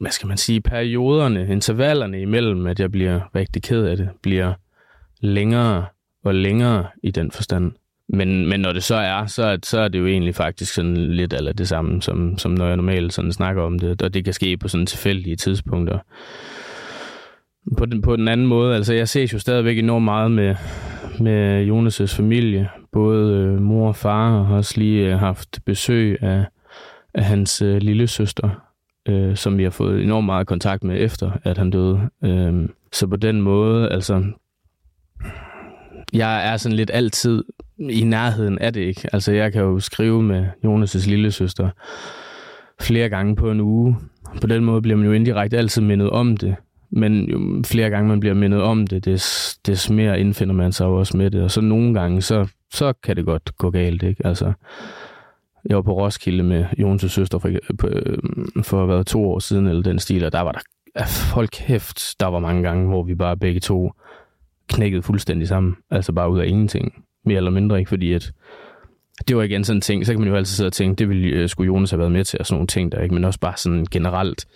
[0.00, 4.52] hvad skal man sige, perioderne, intervallerne imellem, at jeg bliver rigtig ked af det, bliver
[5.20, 5.86] længere
[6.24, 7.72] og længere i den forstand.
[8.08, 10.96] Men, men når det så er, så, er, så er det jo egentlig faktisk sådan
[10.96, 14.24] lidt eller det samme, som, som når jeg normalt sådan snakker om det, og det
[14.24, 15.98] kan ske på sådan tilfældige tidspunkter.
[17.78, 20.54] På den, på den anden måde, altså jeg ses jo stadigvæk enormt meget med,
[21.20, 22.68] med Jonas' familie.
[22.92, 26.44] Både øh, mor og far har også lige øh, haft besøg af,
[27.14, 28.48] af hans øh, lille søster,
[29.08, 32.00] øh, som vi har fået enormt meget kontakt med efter, at han døde.
[32.24, 34.24] Øh, så på den måde, altså,
[36.12, 37.44] jeg er sådan lidt altid
[37.78, 39.08] i nærheden af det, ikke?
[39.12, 41.70] Altså, jeg kan jo skrive med Jonas' lille søster
[42.80, 43.96] flere gange på en uge.
[44.40, 46.56] På den måde bliver man jo indirekte altid mindet om det.
[46.90, 50.86] Men jo flere gange man bliver mindet om det, des, des mere indfinder man sig
[50.86, 51.42] også med det.
[51.42, 54.26] Og så nogle gange, så, så kan det godt gå galt, ikke?
[54.26, 54.52] Altså,
[55.68, 57.48] jeg var på Roskilde med Jonas' søster for,
[57.84, 58.18] øh,
[58.62, 60.60] for at være to år siden, eller den stil, og der var der,
[61.06, 63.92] folk kæft, der var mange gange, hvor vi bare begge to
[64.68, 65.76] knækkede fuldstændig sammen.
[65.90, 67.04] Altså bare ud af ingenting.
[67.24, 67.88] Mere eller mindre, ikke?
[67.88, 68.32] Fordi at
[69.28, 71.08] det var igen sådan en ting, så kan man jo altid sidde og tænke, det
[71.08, 73.14] ville øh, skulle Jonas have været med til, og sådan nogle ting der, ikke?
[73.14, 74.46] Men også bare sådan generelt,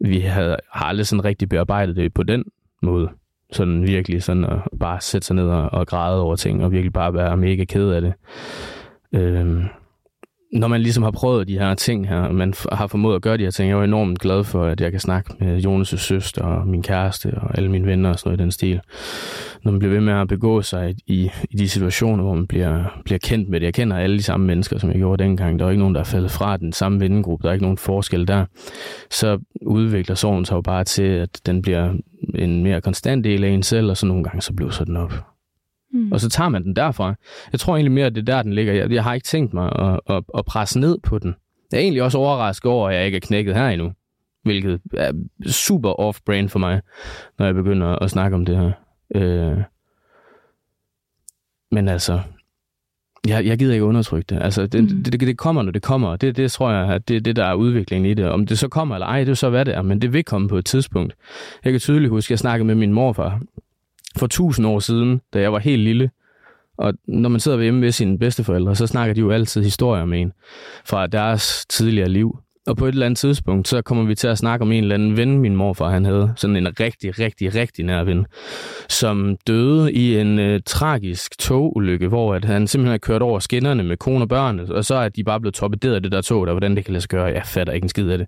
[0.00, 2.44] vi havde, har aldrig sådan rigtig bearbejdet det på den
[2.82, 3.10] måde.
[3.52, 6.92] Sådan virkelig sådan at bare sætte sig ned og, og græde over ting, og virkelig
[6.92, 8.14] bare være mega ked af det.
[9.12, 9.64] Øhm,
[10.52, 13.36] når man ligesom har prøvet de her ting her, og man har formået at gøre
[13.36, 16.42] de her ting, jeg er enormt glad for, at jeg kan snakke med Jonas' søster
[16.42, 18.80] og min kæreste og alle mine venner og sådan noget i den stil.
[19.64, 23.00] Når man bliver ved med at begå sig i, i de situationer, hvor man bliver,
[23.04, 23.64] bliver kendt med det.
[23.64, 25.58] Jeg kender alle de samme mennesker, som jeg gjorde dengang.
[25.58, 27.42] Der er ikke nogen, der er faldet fra den samme vennegruppe.
[27.42, 28.44] Der er ikke nogen forskel der.
[29.10, 31.94] Så udvikler sorgen sig jo bare til, at den bliver
[32.34, 35.35] en mere konstant del af en selv, og så nogle gange så bliver den op.
[35.92, 36.12] Mm.
[36.12, 37.14] Og så tager man den derfra.
[37.52, 38.72] Jeg tror egentlig mere, at det er der, den ligger.
[38.72, 41.34] Jeg, jeg har ikke tænkt mig at, at, at presse ned på den.
[41.72, 43.92] Jeg er egentlig også overrasket over, at jeg ikke er knækket her endnu.
[44.42, 45.12] Hvilket er
[45.46, 46.80] super off-brand for mig,
[47.38, 48.72] når jeg begynder at snakke om det her.
[49.14, 49.58] Øh.
[51.70, 52.20] Men altså,
[53.28, 54.42] jeg, jeg gider ikke undertrykke det.
[54.42, 55.02] Altså, det, mm.
[55.02, 56.16] det, det, det kommer, når det kommer.
[56.16, 58.28] Det, det tror jeg, at det er det, der er udviklingen i det.
[58.28, 59.82] Om det så kommer eller ej, det er så, hvad det er.
[59.82, 61.14] Men det vil komme på et tidspunkt.
[61.64, 63.40] Jeg kan tydeligt huske, at jeg snakkede med min morfar
[64.16, 66.10] for tusind år siden, da jeg var helt lille.
[66.78, 70.20] Og når man sidder hjemme ved sine bedsteforældre, så snakker de jo altid historier med
[70.20, 70.32] en
[70.84, 72.38] fra deres tidligere liv.
[72.66, 74.94] Og på et eller andet tidspunkt, så kommer vi til at snakke om en eller
[74.94, 76.32] anden ven, min morfar han havde.
[76.36, 78.26] Sådan en rigtig, rigtig, rigtig nær ven.
[78.88, 83.82] Som døde i en øh, tragisk togulykke, hvor at han simpelthen har kørt over skinnerne
[83.82, 84.60] med kone og børn.
[84.60, 86.92] Og så er de bare blevet torpederet af det der tog, der hvordan det kan
[86.92, 87.24] lade sig gøre.
[87.24, 88.26] Jeg fatter ikke en skid af det.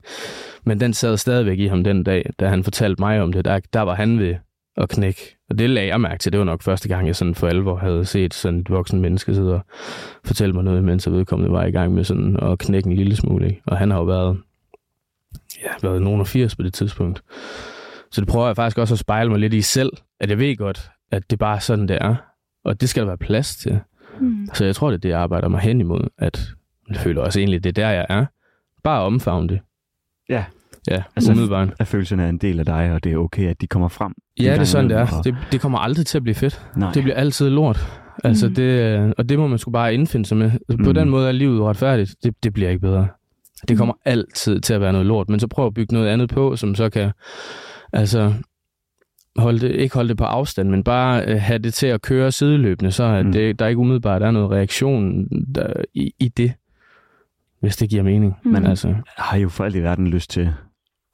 [0.64, 3.45] Men den sad stadigvæk i ham den dag, da han fortalte mig om det.
[3.45, 4.34] Der, der var han ved
[4.79, 5.37] at knække.
[5.51, 6.33] Og det lagde jeg mærke til.
[6.33, 9.35] Det var nok første gang, jeg sådan for alvor havde set sådan et voksen menneske
[9.35, 9.61] sidde og
[10.24, 13.16] fortælle mig noget, mens jeg vedkommende var i gang med sådan at knække en lille
[13.16, 13.47] smule.
[13.47, 13.62] Ikke?
[13.66, 14.39] Og han har jo været,
[15.62, 17.22] ja, været nogen af 80 på det tidspunkt.
[18.11, 20.57] Så det prøver jeg faktisk også at spejle mig lidt i selv, at jeg ved
[20.57, 22.14] godt, at det bare er sådan, det er.
[22.64, 23.81] Og det skal der være plads til.
[24.20, 24.49] Mm.
[24.55, 26.09] Så jeg tror, det er det, jeg arbejder mig hen imod.
[26.18, 26.49] At
[26.89, 28.26] jeg føler også egentlig, det er der, jeg er.
[28.85, 29.61] Bare omfavne det.
[30.29, 30.45] Ja.
[30.91, 31.68] Ja, altså umiddelbart.
[31.78, 34.14] At følelserne er en del af dig, og det er okay, at de kommer frem.
[34.41, 35.16] Ja, det er sådan, det er.
[35.18, 35.24] Og...
[35.24, 36.66] Det, det kommer aldrig til at blive fedt.
[36.76, 36.93] Nej.
[36.93, 38.03] Det bliver altid lort.
[38.24, 38.55] Altså, mm.
[38.55, 40.51] det, og det må man sgu bare indfinde sig med.
[40.51, 40.95] Altså, på mm.
[40.95, 42.14] den måde er livet retfærdigt.
[42.24, 43.09] Det, det bliver ikke bedre.
[43.68, 44.01] Det kommer mm.
[44.05, 45.28] altid til at være noget lort.
[45.28, 47.11] Men så prøv at bygge noget andet på, som så kan...
[47.93, 48.32] Altså,
[49.36, 52.32] holde det, ikke holde det på afstand, men bare uh, have det til at køre
[52.32, 53.32] sideløbende, så at mm.
[53.32, 56.53] det, der ikke umiddelbart er noget reaktion der, i, i det,
[57.61, 58.36] hvis det giver mening.
[58.45, 58.51] Mm.
[58.51, 60.53] Men altså, har jo for alt i verden lyst til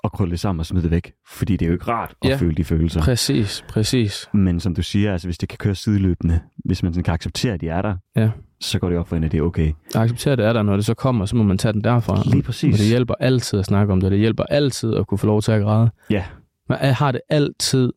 [0.04, 1.12] at krølle det sammen og smide det væk.
[1.28, 3.00] Fordi det er jo ikke rart at ja, føle de følelser.
[3.00, 4.28] Præcis, præcis.
[4.32, 7.54] Men som du siger, altså hvis det kan køre sideløbende, hvis man sådan kan acceptere,
[7.54, 8.30] at de er der, ja.
[8.60, 9.72] så går det op for en, at det er okay.
[9.94, 11.84] At acceptere, at det er der, når det så kommer, så må man tage den
[11.84, 12.22] derfra.
[12.26, 12.74] Lige præcis.
[12.74, 14.10] Og det hjælper altid at snakke om det.
[14.10, 15.90] Det hjælper altid at kunne få lov til at græde.
[16.10, 16.24] Ja.
[16.68, 17.92] Man har det altid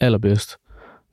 [0.00, 0.56] allerbedst,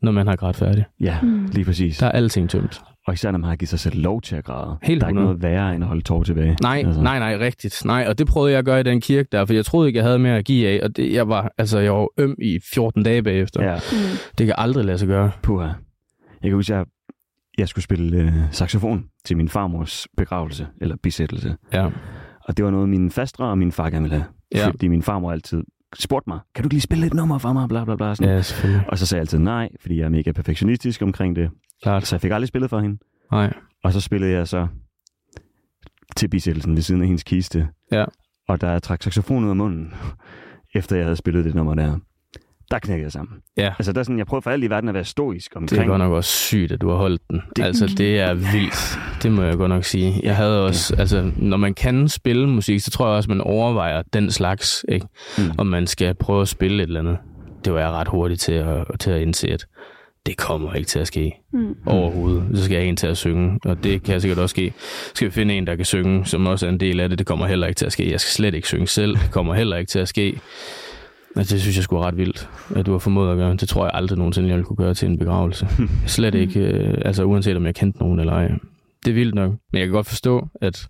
[0.02, 0.86] når man har grædt færdigt.
[1.00, 1.46] Ja, mm.
[1.46, 1.98] lige præcis.
[1.98, 2.82] Der er alting tømt.
[3.08, 4.78] Og især når man har givet sig selv lov til at græde.
[4.84, 5.26] Helt der er ikke 100.
[5.26, 6.58] noget værre end at holde tår tilbage.
[6.62, 7.02] Nej, altså.
[7.02, 7.86] nej, nej, rigtigt.
[7.86, 9.98] Nej, og det prøvede jeg at gøre i den kirke der, for jeg troede ikke,
[9.98, 12.60] jeg havde mere at give af, og det, jeg var, altså, jeg var øm i
[12.74, 13.64] 14 dage bagefter.
[13.64, 13.98] Ja, Mm.
[14.38, 15.32] Det kan aldrig lade sig gøre.
[15.42, 15.66] puha.
[15.66, 16.86] Jeg kan huske, jeg,
[17.58, 21.56] jeg skulle spille øh, saxofon til min farmors begravelse, eller bisættelse.
[21.74, 21.90] Ja.
[22.46, 24.26] Og det var noget, min fastre og min far gerne ville have.
[24.56, 24.68] Ja.
[24.68, 25.64] Fordi min farmor altid
[26.00, 28.16] spurgte mig, kan du ikke lige spille et nummer for mig, bla bla bla.
[28.16, 28.34] Sådan.
[28.36, 28.86] Ja, selvfølgelig.
[28.90, 31.50] Og så sagde jeg altid nej, fordi jeg er mega perfektionistisk omkring det.
[31.84, 32.08] Klart.
[32.08, 32.98] Så jeg fik aldrig spillet for hende.
[33.32, 33.54] Nej.
[33.84, 34.68] Og så spillede jeg så
[36.16, 37.68] til bisættelsen ved siden af hendes kiste.
[37.92, 38.06] Ja.
[38.48, 39.94] Og jeg trak saxofonen ud af munden,
[40.76, 41.98] efter jeg havde spillet det nummer der,
[42.72, 43.38] der knækkede jeg sammen.
[43.58, 43.74] Ja.
[43.80, 45.60] Altså, der er sådan, jeg prøver for alt i verden at være stoisk Det er
[45.60, 45.88] omkring.
[45.88, 47.42] godt nok også sygt, at du har holdt den.
[47.56, 47.64] Det-.
[47.66, 49.00] Altså, det er vildt.
[49.24, 50.20] Det må jeg godt nok sige.
[50.24, 54.02] Jeg havde også, altså, når man kan spille musik, så tror jeg også, man overvejer
[54.14, 55.08] den slags, ikke?
[55.38, 55.44] Mm.
[55.58, 57.18] Om man skal prøve at spille et eller andet.
[57.66, 59.66] Det var jeg ret hurtigt til at, til at indse, at
[60.26, 61.76] det kommer ikke til at ske Mm.
[61.86, 62.44] overhovedet.
[62.54, 64.74] Så skal jeg have en til at synge, og det kan sikkert også ske.
[65.14, 67.28] Skal vi finde en, der kan synge, som også er en del af det, det
[67.28, 68.12] kommer heller ikke til at ske.
[68.12, 70.40] Jeg skal slet ikke synge selv, det kommer heller ikke til at ske.
[71.36, 73.56] Men det synes jeg skulle ret vildt, at du har formået at gøre.
[73.56, 75.68] Det tror jeg aldrig nogensinde, jeg ville kunne gøre til en begravelse.
[76.08, 78.48] Slet ikke, øh, altså uanset om jeg kendte nogen eller ej.
[79.06, 80.88] Det er vildt nok, men jeg kan godt forstå, at,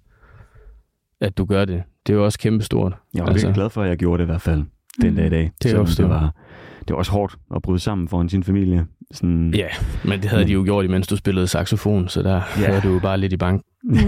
[1.21, 1.83] at du gør det.
[2.07, 2.93] Det er jo også kæmpestort.
[3.13, 4.63] Jeg var Altså- virkelig glad for, at jeg gjorde det i hvert fald
[5.01, 5.15] den Mm.
[5.15, 5.51] dag i dag.
[5.63, 6.09] Det er også det det.
[6.09, 6.33] var,
[6.79, 8.85] det var også hårdt at bryde sammen foran sin familie.
[9.11, 9.67] Sådan, Ja,
[10.05, 12.73] men det havde de jo gjort, imens du spillede saxofon, så der Ja.
[12.73, 12.79] ja.
[12.79, 13.61] du jo bare lidt i bank.
[13.83, 13.95] Mm.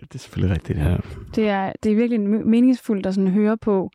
[0.00, 0.96] det er selvfølgelig rigtigt, ja.
[1.34, 3.90] Det er, det er virkelig me- meningsfuldt at sådan høre på,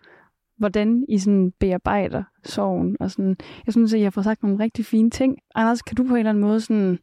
[0.58, 2.98] hvordan I sådan bearbejder sorgen.
[3.00, 3.36] Og sådan,
[3.66, 5.38] jeg synes, at I har fået sagt nogle rigtig fine ting.
[5.56, 7.00] Anders, kan du på en eller anden måde sådan...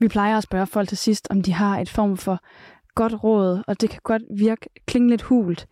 [0.00, 2.40] Vi plejer at spørge folk til sidst, om de har et form for
[2.94, 5.66] godt råd, og det kan godt virke, klinge lidt hult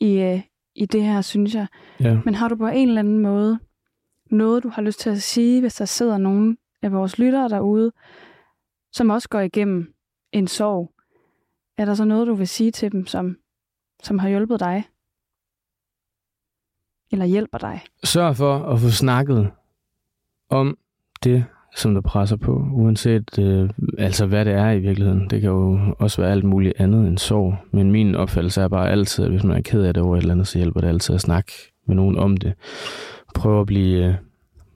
[0.00, 0.40] i, øh,
[0.76, 1.66] i det her, synes jeg.
[2.00, 2.18] ja.
[2.24, 3.58] Men har du på en eller anden måde
[4.30, 7.92] noget, du har lyst til at sige, hvis der sidder nogen af vores lyttere derude,
[8.92, 9.94] som også går igennem
[10.32, 10.92] en sorg?
[11.78, 13.36] Er der så noget, du vil sige til dem, som,
[14.02, 14.84] som har hjulpet dig?
[17.12, 17.80] Eller hjælper dig?
[18.04, 19.50] Sørg for at få snakket
[20.50, 20.78] om
[21.24, 21.44] det,
[21.76, 25.30] som der presser på, uanset øh, altså hvad det er i virkeligheden.
[25.30, 27.56] Det kan jo også være alt muligt andet end sorg.
[27.72, 30.20] Men min opfattelse er bare altid, at hvis man er ked af det over et
[30.20, 31.52] eller andet, så hjælper det altid at snakke
[31.86, 32.54] med nogen om det.
[33.34, 34.14] Prøve at blive, øh,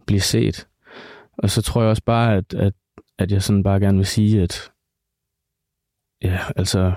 [0.07, 0.69] blive set.
[1.39, 2.73] Og så tror jeg også bare, at, at,
[3.19, 4.73] at jeg sådan bare gerne vil sige, at
[6.23, 6.93] ja, altså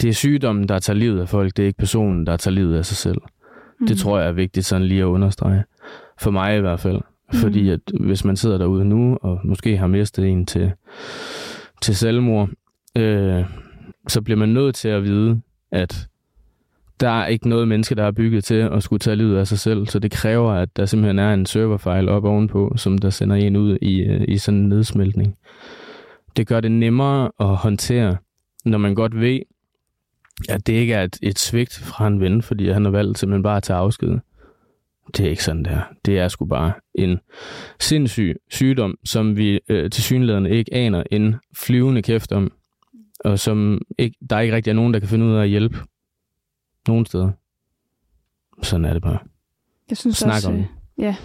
[0.00, 1.56] det er sygdommen, der tager livet af folk.
[1.56, 3.18] Det er ikke personen, der tager livet af sig selv.
[3.80, 3.86] Mm.
[3.86, 5.64] Det tror jeg er vigtigt sådan lige at understrege.
[6.18, 6.96] For mig i hvert fald.
[6.96, 7.38] Mhm.
[7.40, 10.72] Fordi at hvis man sidder derude nu, og måske har mistet en til,
[11.82, 12.50] til selvmord,
[12.96, 13.44] øh,
[14.08, 16.08] så bliver man nødt til at vide, at
[17.00, 19.58] der er ikke noget menneske, der er bygget til at skulle tage livet af sig
[19.58, 19.86] selv.
[19.86, 23.56] Så det kræver, at der simpelthen er en serverfejl op ovenpå, som der sender en
[23.56, 25.36] ud i, øh, i sådan en nedsmeltning.
[26.36, 28.16] Det gør det nemmere at håndtere,
[28.64, 29.40] når man godt ved,
[30.48, 33.42] at det ikke er et, et svigt fra en ven, fordi han har valgt simpelthen
[33.42, 34.18] bare at tage afsked.
[35.16, 35.80] Det er ikke sådan der.
[36.04, 37.18] Det er sgu bare en
[37.80, 42.52] sindssyg sygdom, som vi øh, til synligheden ikke aner en flyvende kæft om,
[43.24, 45.78] og som ikke, der ikke rigtig er nogen, der kan finde ud af at hjælpe
[46.88, 47.30] nogen steder.
[48.62, 49.18] Sådan er det bare.
[49.90, 50.68] Jeg synes Snak også, om øh, det.
[50.98, 51.16] Ja.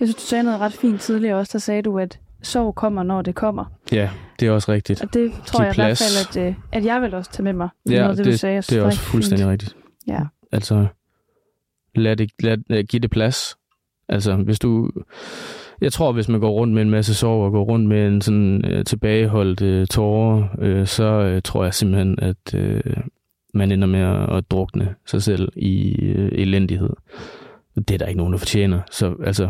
[0.00, 1.52] Jeg synes, du sagde noget ret fint tidligere også.
[1.52, 3.64] Der sagde du, at sorg kommer, når det kommer.
[3.92, 5.02] Ja, det er også rigtigt.
[5.02, 6.28] Og det tror Giv jeg i hvert plads.
[6.34, 7.68] fald, at, øh, at jeg vil også tage med mig.
[7.90, 8.56] Ja, noget af det, du sagde.
[8.56, 9.50] Det er også fuldstændig fint.
[9.52, 9.76] rigtigt.
[10.06, 10.20] Ja.
[10.52, 10.86] Altså,
[11.94, 13.56] lad det, lad, lad, giv det plads.
[14.08, 14.90] Altså, hvis du...
[15.80, 18.20] Jeg tror, hvis man går rundt med en masse sorg og går rundt med en
[18.20, 22.96] sådan øh, tilbageholdt øh, tårer, øh, så øh, tror jeg simpelthen, at øh,
[23.54, 26.90] man ender med at, at drukne sig selv i øh, elendighed.
[27.76, 28.80] Det er der ikke nogen, der fortjener.
[28.90, 29.48] Så altså,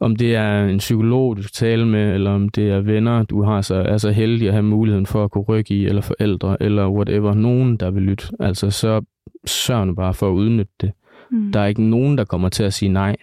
[0.00, 3.42] om det er en psykolog, du skal tale med, eller om det er venner, du
[3.42, 6.62] har så, er så heldig at have muligheden for at kunne rykke i, eller forældre,
[6.62, 9.04] eller whatever, nogen, der vil lytte, altså så
[9.46, 10.92] sørg nu bare for at udnytte det.
[11.30, 11.52] Mm.
[11.52, 13.16] Der er ikke nogen, der kommer til at sige nej,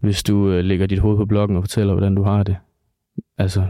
[0.00, 2.56] hvis du øh, lægger dit hoved på bloggen og fortæller, hvordan du har det.
[3.38, 3.64] Altså,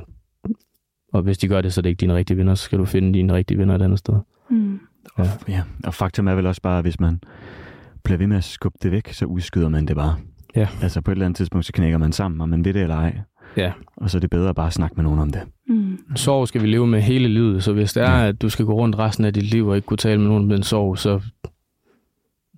[1.13, 2.85] og hvis de gør det, så er det ikke dine rigtige venner, så skal du
[2.85, 4.15] finde dine rigtige venner et andet sted.
[4.51, 4.79] Mm.
[5.15, 5.63] Og, ja.
[5.85, 7.21] og faktum er vel også bare, at hvis man
[8.05, 10.17] bliver ved med at skubbe det væk, så udskyder man det bare.
[10.57, 10.69] Ja.
[10.83, 12.97] Altså på et eller andet tidspunkt, så knækker man sammen, om man ved det eller
[12.97, 13.19] ej.
[13.57, 13.73] Ja.
[13.97, 15.43] Og så er det bedre at bare snakke med nogen om det.
[15.69, 15.99] Mm.
[16.17, 18.73] Sorg skal vi leve med hele livet, så hvis det er, at du skal gå
[18.75, 21.21] rundt resten af dit liv og ikke kunne tale med nogen om den sorg, så,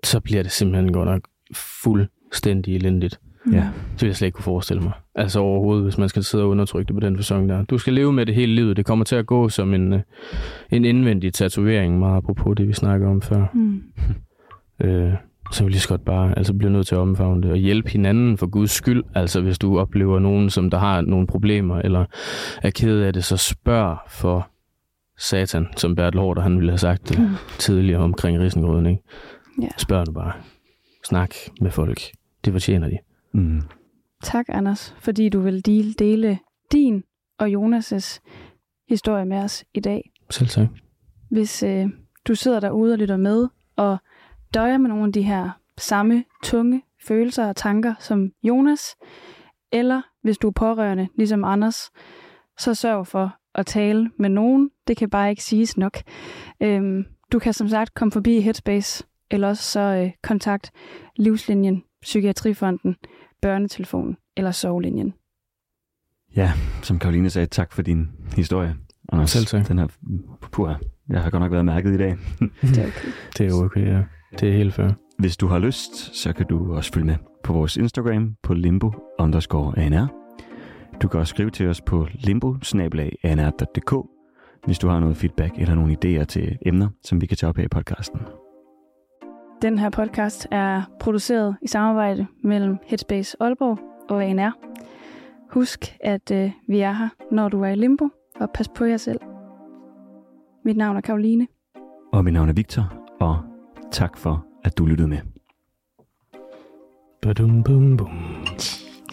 [0.04, 1.20] så bliver det simpelthen godt nok
[1.54, 3.20] fuldstændig elendigt.
[3.52, 3.68] Ja.
[3.92, 4.92] Det vil jeg slet ikke kunne forestille mig.
[5.14, 7.64] Altså overhovedet, hvis man skal sidde og undertrykke det på den fasong der.
[7.64, 8.76] Du skal leve med det hele livet.
[8.76, 10.00] Det kommer til at gå som en, øh,
[10.70, 13.46] en indvendig tatovering, meget apropos det, vi snakker om før.
[13.54, 13.82] Mm.
[14.80, 15.12] Øh,
[15.52, 17.56] så er vi lige så godt bare altså blive nødt til at omfavne det og
[17.56, 19.04] hjælpe hinanden for Guds skyld.
[19.14, 22.04] Altså hvis du oplever nogen, som der har nogle problemer eller
[22.62, 24.48] er ked af det, så spørg for
[25.18, 27.28] satan, som Bertel Hårder han ville have sagt det mm.
[27.58, 28.86] tidligere omkring risengrøden.
[28.86, 29.02] Ikke?
[29.62, 29.68] Ja.
[29.78, 30.32] Spørg du bare.
[31.04, 32.00] Snak med folk.
[32.44, 32.98] Det fortjener de.
[33.32, 33.62] Mm.
[34.22, 36.38] Tak, Anders, fordi du vil dele, dele
[36.72, 37.04] din
[37.38, 38.20] og Jonas'
[38.88, 40.10] historie med os i dag.
[40.30, 40.68] Selv tak.
[41.30, 41.86] Hvis øh,
[42.28, 43.98] du sidder derude og lytter med, og
[44.54, 48.96] døjer med nogle af de her samme tunge følelser og tanker som Jonas,
[49.72, 51.90] eller hvis du er pårørende, ligesom Anders,
[52.58, 54.70] så sørg for at tale med nogen.
[54.86, 55.98] Det kan bare ikke siges nok.
[56.62, 60.70] Øhm, du kan som sagt komme forbi Headspace, eller også så øh, kontakt
[61.16, 62.96] Livslinjen, Psykiatrifonden,
[63.42, 65.14] Børnetelefonen eller Sovlinjen.
[66.36, 68.76] Ja, som Karoline sagde, tak for din historie.
[69.12, 69.68] Anders, Selv tak.
[69.68, 69.86] Den her,
[70.52, 70.74] puha,
[71.08, 72.16] jeg har godt nok været mærket i dag.
[72.62, 73.08] Det er okay.
[73.38, 74.02] Det er okay, ja.
[74.40, 74.90] Det er helt fair.
[75.18, 78.92] Hvis du har lyst, så kan du også følge med på vores Instagram på limbo
[79.18, 80.06] underscore ANR.
[81.02, 82.56] Du kan også skrive til os på limbo
[84.66, 87.56] hvis du har noget feedback eller nogle idéer til emner, som vi kan tage op
[87.56, 88.20] her i podcasten.
[89.62, 93.78] Den her podcast er produceret i samarbejde mellem Headspace Aalborg
[94.10, 94.50] og ANR.
[95.50, 98.08] Husk, at øh, vi er her, når du er i limbo,
[98.40, 99.20] og pas på jer selv.
[100.64, 101.46] Mit navn er Karoline.
[102.12, 103.38] Og mit navn er Victor, og
[103.90, 105.18] tak for, at du lyttede med.
[107.22, 108.08] Badum, bum, bum.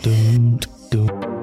[0.06, 0.60] Dum,
[0.94, 1.43] dum.